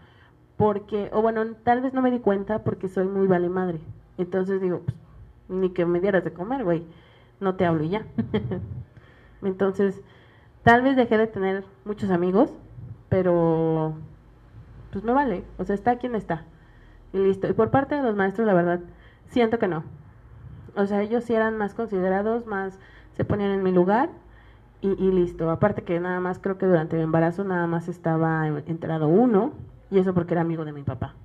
[0.58, 3.80] porque, o bueno, tal vez no me di cuenta porque soy muy vale madre.
[4.18, 4.98] Entonces digo, pues,
[5.48, 6.84] ni que me dieras de comer, güey,
[7.40, 8.06] no te hablo y ya.
[9.42, 10.02] Entonces,
[10.64, 12.52] tal vez dejé de tener muchos amigos,
[13.10, 13.94] pero
[14.92, 16.44] pues me vale, o sea, está quien está.
[17.14, 17.48] Y listo.
[17.48, 18.82] Y por parte de los maestros, la verdad,
[19.30, 19.84] siento que no.
[20.76, 22.80] O sea, ellos sí eran más considerados, más
[23.14, 24.10] se ponían en mi lugar
[24.82, 25.50] y, y listo.
[25.50, 29.54] Aparte que nada más creo que durante mi embarazo nada más estaba en- enterado uno
[29.92, 31.16] y eso porque era amigo de mi papá.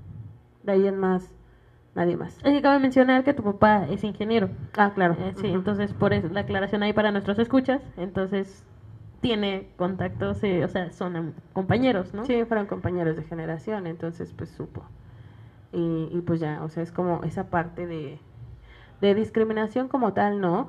[0.63, 1.35] De ahí en más,
[1.95, 2.39] nadie más.
[2.45, 4.49] Es que cabe mencionar que tu papá es ingeniero.
[4.77, 5.17] Ah, claro.
[5.19, 7.83] Eh, sí, entonces por eso la aclaración ahí para nuestros escuchas.
[7.97, 8.65] Entonces
[9.25, 12.27] tiene contactos, eh, o sea, son compañeros, ¿no?
[12.27, 14.83] Sí, fueron compañeros de generación, entonces pues supo.
[15.73, 18.19] Y, y pues ya, o sea, es como esa parte de,
[19.01, 20.69] de discriminación como tal, no,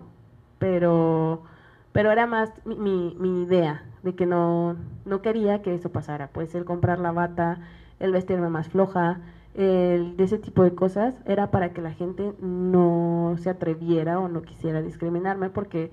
[0.58, 1.43] pero,
[1.91, 6.30] pero era más mi, mi, mi idea de que no, no quería que eso pasara,
[6.30, 7.60] pues el comprar la bata,
[7.99, 9.20] el vestirme más floja,
[9.53, 14.30] el, de ese tipo de cosas, era para que la gente no se atreviera o
[14.30, 15.91] no quisiera discriminarme porque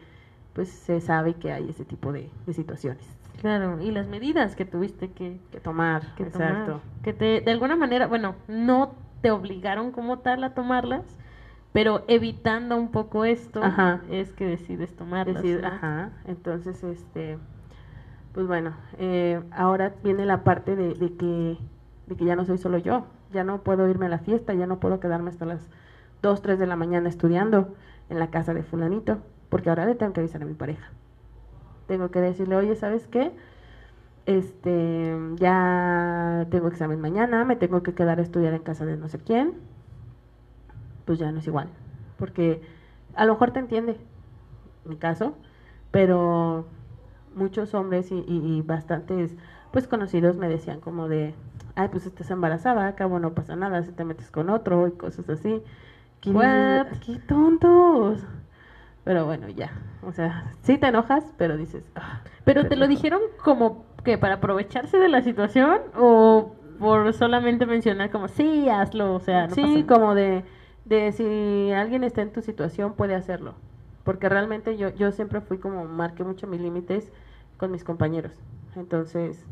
[0.52, 3.04] pues se sabe que hay ese tipo de, de situaciones
[3.40, 6.64] Claro, y las medidas que tuviste que, que tomar, que exacto.
[6.64, 11.02] tomar, que te, de alguna manera, bueno, no te obligaron como tal a tomarlas,
[11.72, 14.00] pero evitando un poco esto, Ajá.
[14.10, 15.42] es que decides tomarlas.
[15.42, 15.68] Decir, ¿no?
[15.68, 17.38] ajá, entonces, este,
[18.32, 21.58] pues bueno, eh, ahora viene la parte de, de que,
[22.06, 24.66] de que ya no soy solo yo, ya no puedo irme a la fiesta, ya
[24.66, 25.68] no puedo quedarme hasta las
[26.22, 27.74] 2, 3 de la mañana estudiando
[28.08, 29.18] en la casa de fulanito,
[29.52, 30.90] porque ahora le tengo que avisar a mi pareja.
[31.88, 33.32] Tengo que decirle, oye, ¿sabes qué?
[34.26, 39.08] Este, ya tengo examen mañana, me tengo que quedar a estudiar en casa de no
[39.08, 39.54] sé quién,
[41.04, 41.68] pues ya no es igual,
[42.18, 42.62] porque
[43.14, 43.96] a lo mejor te entiende
[44.84, 45.34] mi caso,
[45.92, 46.66] pero
[47.34, 49.36] muchos hombres y, y- y bastantes
[49.72, 51.34] pues conocidos me decían como de,
[51.76, 55.28] ay pues estás embarazada, acabo no pasa nada si te metes con otro y cosas
[55.30, 55.62] así.
[56.22, 56.86] ¿Qué, What?
[57.06, 58.24] qué tontos.
[59.04, 59.72] Pero bueno, ya.
[60.02, 62.90] O sea, sí te enojas, pero dices, "Ah, Pero te lo pendejo".
[62.90, 69.14] dijeron como que para aprovecharse de la situación o por solamente mencionar como sí, hazlo,
[69.14, 69.86] o sea, no sí, pasa nada?
[69.86, 70.44] como de,
[70.84, 73.54] de si alguien está en tu situación puede hacerlo.
[74.04, 77.12] Porque realmente yo, yo siempre fui como, marqué mucho mis límites
[77.56, 78.32] con mis compañeros.
[78.74, 79.44] Entonces,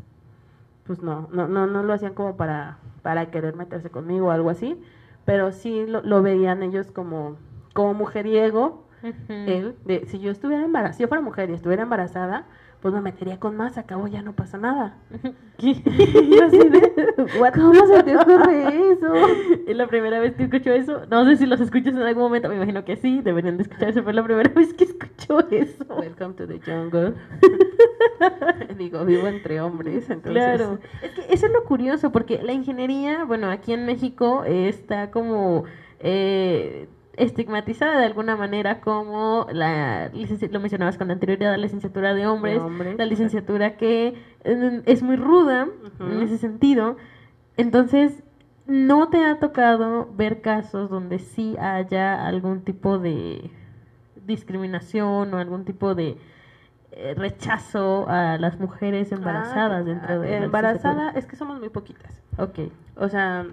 [0.85, 4.49] pues no, no, no, no lo hacían como para, para querer meterse conmigo o algo
[4.49, 4.81] así.
[5.25, 7.37] Pero sí lo, lo veían ellos como,
[7.73, 8.83] como mujeriego,
[9.29, 12.45] Él, de si yo estuviera embarazada, si yo fuera mujer y estuviera embarazada,
[12.81, 14.97] pues me metería con más, acabo ya no pasa nada.
[15.61, 16.93] Y yo así de,
[17.53, 19.13] ¿cómo se te ocurre eso?
[19.67, 21.05] Es la primera vez que escucho eso.
[21.09, 22.49] No sé si los escuchas en algún momento.
[22.49, 23.21] Me imagino que sí.
[23.21, 24.03] Deberían de escuchar eso.
[24.03, 25.85] Fue la primera vez que escucho eso.
[25.87, 27.13] Welcome to the jungle.
[28.77, 30.31] Digo, vivo entre hombres, entonces.
[30.31, 30.79] Claro.
[31.03, 35.65] Es que eso es lo curioso, porque la ingeniería, bueno, aquí en México está como
[35.99, 36.89] eh,
[37.23, 42.61] estigmatizada de alguna manera como la lo mencionabas con anterioridad la licenciatura de hombres,
[42.97, 45.67] la licenciatura que eh, es muy ruda
[45.99, 46.97] en ese sentido.
[47.57, 48.23] Entonces
[48.65, 53.51] no te ha tocado ver casos donde sí haya algún tipo de
[54.25, 56.17] discriminación o algún tipo de
[56.91, 62.19] eh, rechazo a las mujeres embarazadas dentro de la embarazada es que somos muy poquitas.
[62.37, 62.59] Ok.
[62.95, 63.45] O sea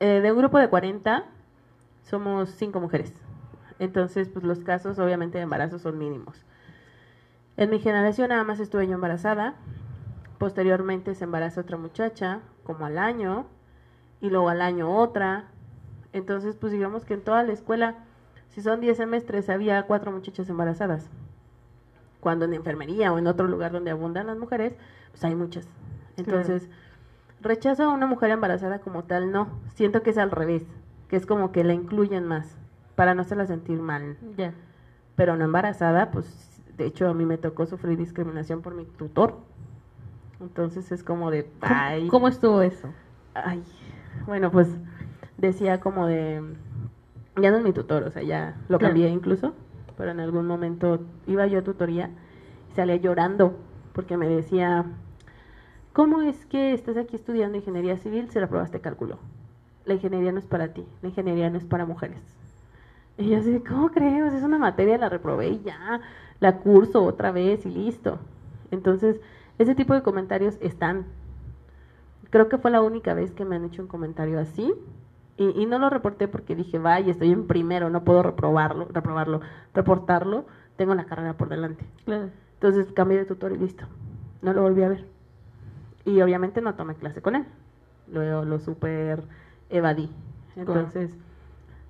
[0.00, 1.24] eh, de un grupo de 40
[2.08, 3.12] somos cinco mujeres.
[3.78, 6.44] Entonces pues los casos obviamente de embarazo son mínimos.
[7.56, 9.54] En mi generación nada más estuve yo embarazada.
[10.38, 13.46] Posteriormente se embaraza otra muchacha como al año
[14.20, 15.46] y luego al año otra.
[16.12, 17.96] Entonces pues digamos que en toda la escuela
[18.48, 21.08] si son 10 semestres había cuatro muchachas embarazadas.
[22.20, 24.74] Cuando en enfermería o en otro lugar donde abundan las mujeres,
[25.10, 25.68] pues hay muchas.
[26.16, 26.68] Entonces,
[27.40, 29.48] rechazo a una mujer embarazada como tal, no.
[29.74, 30.66] Siento que es al revés,
[31.08, 32.56] que es como que la incluyen más,
[32.94, 34.16] para no hacerla sentir mal.
[34.36, 34.54] Ya.
[35.16, 39.38] Pero no embarazada, pues, de hecho, a mí me tocó sufrir discriminación por mi tutor.
[40.40, 42.08] Entonces es como de, ay.
[42.08, 42.92] ¿Cómo estuvo eso?
[43.34, 43.62] Ay,
[44.26, 44.68] bueno, pues
[45.36, 46.42] decía como de,
[47.40, 49.54] ya no es mi tutor, o sea, ya lo cambié incluso
[49.98, 52.10] pero en algún momento iba yo a tutoría
[52.70, 53.56] y salía llorando
[53.92, 54.86] porque me decía,
[55.92, 59.18] ¿cómo es que estás aquí estudiando ingeniería civil si reprobaste cálculo?
[59.88, 62.20] La ingeniería no es para ti, la ingeniería no es para mujeres.
[63.16, 64.34] Y yo así, ¿cómo crees?
[64.34, 66.02] Es una materia, la reprobé y ya,
[66.40, 68.18] la curso otra vez y listo.
[68.70, 69.18] Entonces,
[69.58, 71.06] ese tipo de comentarios están.
[72.28, 74.74] Creo que fue la única vez que me han hecho un comentario así
[75.38, 79.40] y, no lo reporté porque dije, vaya, estoy en primero, no puedo reprobarlo, reprobarlo,
[79.72, 80.44] reportarlo,
[80.76, 81.86] tengo la carrera por delante.
[82.54, 83.86] Entonces cambié de tutor y listo.
[84.42, 85.06] No lo volví a ver.
[86.04, 87.46] Y obviamente no tomé clase con él.
[88.12, 89.22] Luego lo super
[89.70, 90.10] evadí.
[90.56, 91.16] Entonces,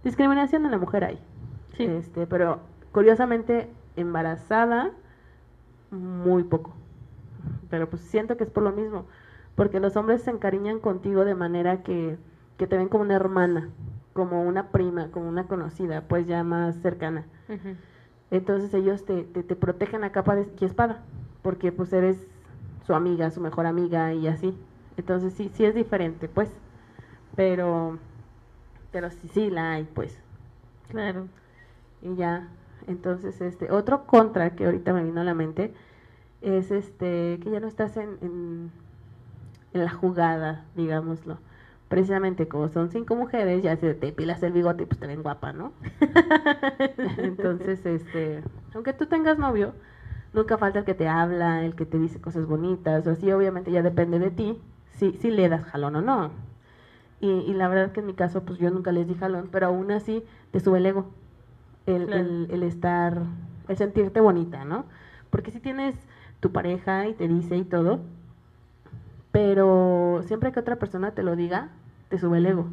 [0.04, 1.18] discriminación de la mujer hay.
[1.78, 2.60] Este, pero
[2.92, 4.90] curiosamente, embarazada,
[5.90, 6.74] muy poco.
[7.70, 9.06] Pero pues siento que es por lo mismo.
[9.54, 12.18] Porque los hombres se encariñan contigo de manera que
[12.58, 13.70] que te ven como una hermana,
[14.12, 17.24] como una prima, como una conocida, pues ya más cercana.
[18.30, 21.02] Entonces ellos te, te, protegen a capa de, y espada,
[21.40, 22.26] porque pues eres
[22.84, 24.54] su amiga, su mejor amiga y así.
[24.96, 26.50] Entonces sí, sí es diferente, pues.
[27.38, 27.98] Pero,
[28.90, 30.18] pero sí, sí la hay, pues.
[30.88, 31.28] Claro.
[32.02, 32.48] Y ya,
[32.88, 35.72] entonces este, otro contra que ahorita me vino a la mente
[36.42, 38.72] es este, que ya no estás en, en,
[39.72, 41.38] en la jugada, digámoslo
[41.86, 45.52] precisamente como son cinco mujeres, ya se te pilas el bigote, pues te ven guapa,
[45.52, 45.72] ¿no?
[47.18, 48.42] Entonces, este,
[48.74, 49.74] aunque tú tengas novio,
[50.34, 53.70] nunca falta el que te habla, el que te dice cosas bonitas, o así, obviamente
[53.70, 54.60] ya depende de ti,
[54.96, 56.47] si, si le das jalón o no.
[57.20, 59.66] Y, y la verdad que en mi caso, pues yo nunca les di jalón, pero
[59.66, 61.06] aún así te sube el ego,
[61.86, 63.22] el, el, el estar,
[63.68, 64.86] el sentirte bonita, ¿no?
[65.30, 65.96] Porque si tienes
[66.40, 68.00] tu pareja y te dice y todo,
[69.32, 71.70] pero siempre que otra persona te lo diga,
[72.08, 72.68] te sube el ego.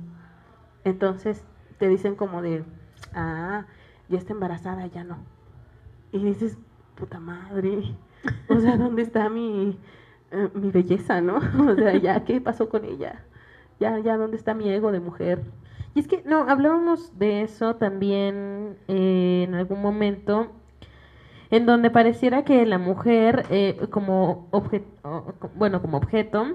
[0.84, 1.44] Entonces
[1.80, 2.64] te dicen como de,
[3.14, 3.66] ah,
[4.10, 5.18] ya está embarazada, ya no.
[6.12, 6.58] Y dices,
[6.96, 7.96] puta madre,
[8.48, 9.80] o sea, ¿dónde está mi,
[10.32, 11.38] eh, mi belleza, no?
[11.72, 13.26] O sea, ya, ¿qué pasó con ella?
[13.80, 15.42] Ya, ya, ¿dónde está mi ego de mujer?
[15.94, 20.52] Y es que, no, hablábamos de eso también eh, en algún momento
[21.52, 26.48] en donde pareciera que la mujer eh, como objeto, bueno, como objeto,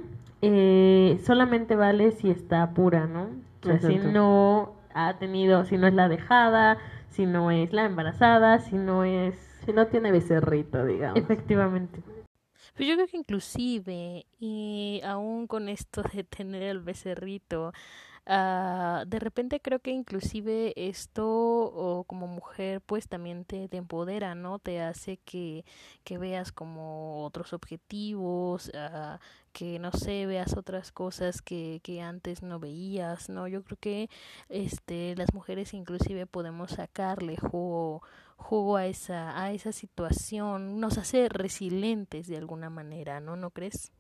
[0.43, 3.29] eh, solamente vale si está pura, ¿no?
[3.63, 6.79] O sea, si no ha tenido, si no es la dejada,
[7.11, 9.35] si no es la embarazada, si no es...
[9.65, 11.19] Si no tiene becerrito, digamos.
[11.19, 12.01] Efectivamente.
[12.81, 17.75] Pues yo creo que inclusive, y aún con esto de tener el becerrito,
[18.27, 24.59] Uh, de repente creo que inclusive esto o como mujer pues también te, empodera, ¿no?
[24.59, 25.65] Te hace que,
[26.05, 29.19] que veas como otros objetivos, uh,
[29.53, 33.49] que no sé, veas otras cosas que, que antes no veías, ¿no?
[33.49, 34.11] Yo creo que
[34.49, 38.03] este las mujeres inclusive podemos sacarle jugo
[38.41, 43.37] jugo a esa a esa situación, nos hace resilientes de alguna manera, ¿no?
[43.37, 43.93] ¿No crees?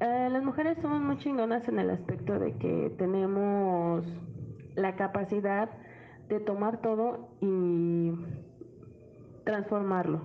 [0.00, 4.06] Eh, las mujeres somos muy chingonas en el aspecto de que tenemos
[4.76, 5.70] la capacidad
[6.28, 8.12] de tomar todo y
[9.44, 10.22] transformarlo.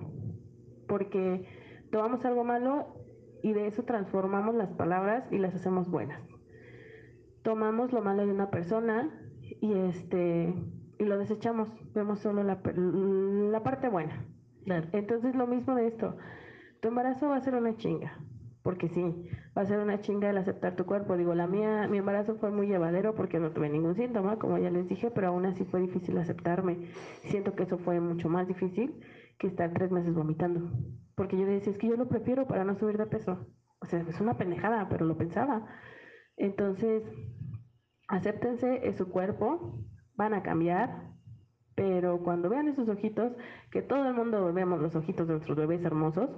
[0.86, 1.48] Porque
[1.90, 2.94] tomamos algo malo
[3.42, 6.22] y de eso transformamos las palabras y las hacemos buenas.
[7.42, 9.10] Tomamos lo malo de una persona
[9.60, 10.54] y este
[10.98, 14.26] y lo desechamos, vemos solo la, la parte buena.
[14.92, 16.16] Entonces lo mismo de esto,
[16.80, 18.18] tu embarazo va a ser una chinga,
[18.62, 21.16] porque sí, va a ser una chinga el aceptar tu cuerpo.
[21.16, 24.70] Digo, la mía, mi embarazo fue muy llevadero porque no tuve ningún síntoma, como ya
[24.70, 26.88] les dije, pero aún así fue difícil aceptarme.
[27.24, 29.00] Siento que eso fue mucho más difícil
[29.38, 30.70] que estar tres meses vomitando,
[31.14, 33.46] porque yo decía, es que yo lo prefiero para no subir de peso.
[33.80, 35.66] O sea, es una pendejada, pero lo pensaba.
[36.36, 37.02] Entonces,
[38.08, 39.78] acéptense, es su cuerpo,
[40.16, 41.14] van a cambiar,
[41.74, 43.32] pero cuando vean esos ojitos,
[43.70, 46.30] que todo el mundo veamos los ojitos de nuestros bebés hermosos,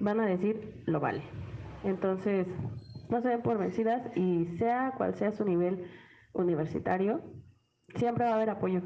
[0.00, 1.22] van a decir, lo vale.
[1.84, 2.46] Entonces,
[3.08, 5.86] no se den por vencidas y sea cual sea su nivel
[6.32, 7.22] universitario,
[7.94, 8.82] siempre va a haber apoyo,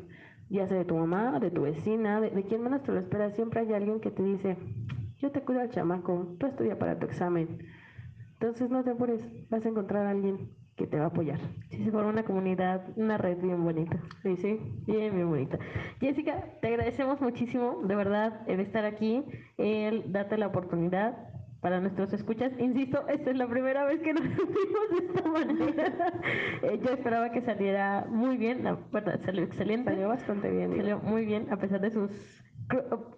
[0.48, 3.60] ya sea de tu mamá, de tu vecina, de, quien menos te lo espera, siempre
[3.60, 4.56] hay alguien que te dice,
[5.18, 7.58] yo te cuido al chamaco, tú estudia para tu examen.
[8.34, 10.50] Entonces no te apures, vas a encontrar a alguien
[10.82, 11.38] que te va a apoyar.
[11.70, 13.96] Sí, se forma una comunidad, una red bien bonita.
[14.22, 15.56] Sí, sí, bien, bien bonita.
[16.00, 19.24] Jessica, te agradecemos muchísimo, de verdad, el estar aquí,
[19.58, 21.16] el darte la oportunidad
[21.60, 22.52] para nuestros escuchas.
[22.58, 26.12] Insisto, esta es la primera vez que nos vimos de esta manera.
[26.62, 29.90] Eh, yo esperaba que saliera muy bien, la verdad, salió excelente.
[29.90, 30.76] Salió bastante bien.
[30.76, 32.10] Salió muy bien, a pesar de sus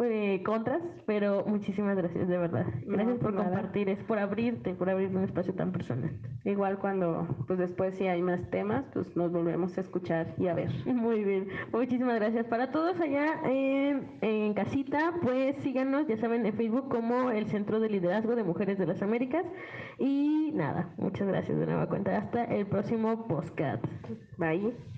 [0.00, 2.66] eh, contras, pero muchísimas gracias, de verdad.
[2.86, 6.10] Gracias por compartir, es por abrirte, por abrir un espacio tan personal.
[6.44, 10.54] Igual cuando, pues después si hay más temas, pues nos volvemos a escuchar y a
[10.54, 10.70] ver.
[10.86, 12.46] Muy bien, muchísimas gracias.
[12.46, 17.88] Para todos allá en casita, pues síganos, ya saben, en Facebook como el Centro de
[17.88, 19.44] Liderazgo de Mujeres de las Américas.
[19.98, 22.16] Y nada, muchas gracias de nueva cuenta.
[22.16, 23.84] Hasta el próximo podcast.
[24.38, 24.93] Bye.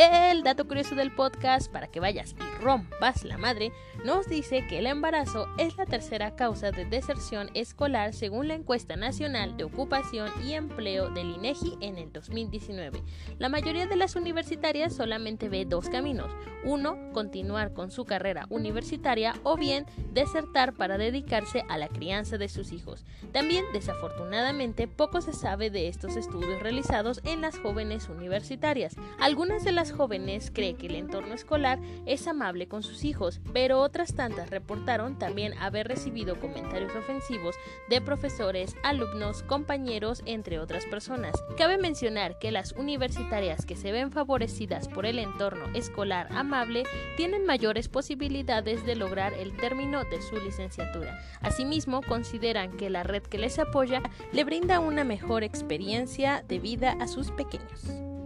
[0.00, 3.72] El dato curioso del podcast para que vayas y rompas la madre
[4.04, 8.94] nos dice que el embarazo es la tercera causa de deserción escolar según la encuesta
[8.94, 13.02] nacional de ocupación y empleo del INEGI en el 2019.
[13.40, 16.30] La mayoría de las universitarias solamente ve dos caminos.
[16.62, 22.48] Uno, continuar con su carrera universitaria o bien desertar para dedicarse a la crianza de
[22.48, 23.04] sus hijos.
[23.32, 28.94] También, desafortunadamente, poco se sabe de estos estudios realizados en las jóvenes universitarias.
[29.18, 33.80] Algunas de las jóvenes cree que el entorno escolar es amable con sus hijos, pero
[33.80, 37.56] otras tantas reportaron también haber recibido comentarios ofensivos
[37.88, 41.34] de profesores, alumnos, compañeros, entre otras personas.
[41.56, 46.84] Cabe mencionar que las universitarias que se ven favorecidas por el entorno escolar amable
[47.16, 51.18] tienen mayores posibilidades de lograr el término de su licenciatura.
[51.40, 56.96] Asimismo, consideran que la red que les apoya le brinda una mejor experiencia de vida
[57.00, 58.17] a sus pequeños.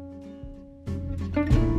[1.34, 1.71] thank you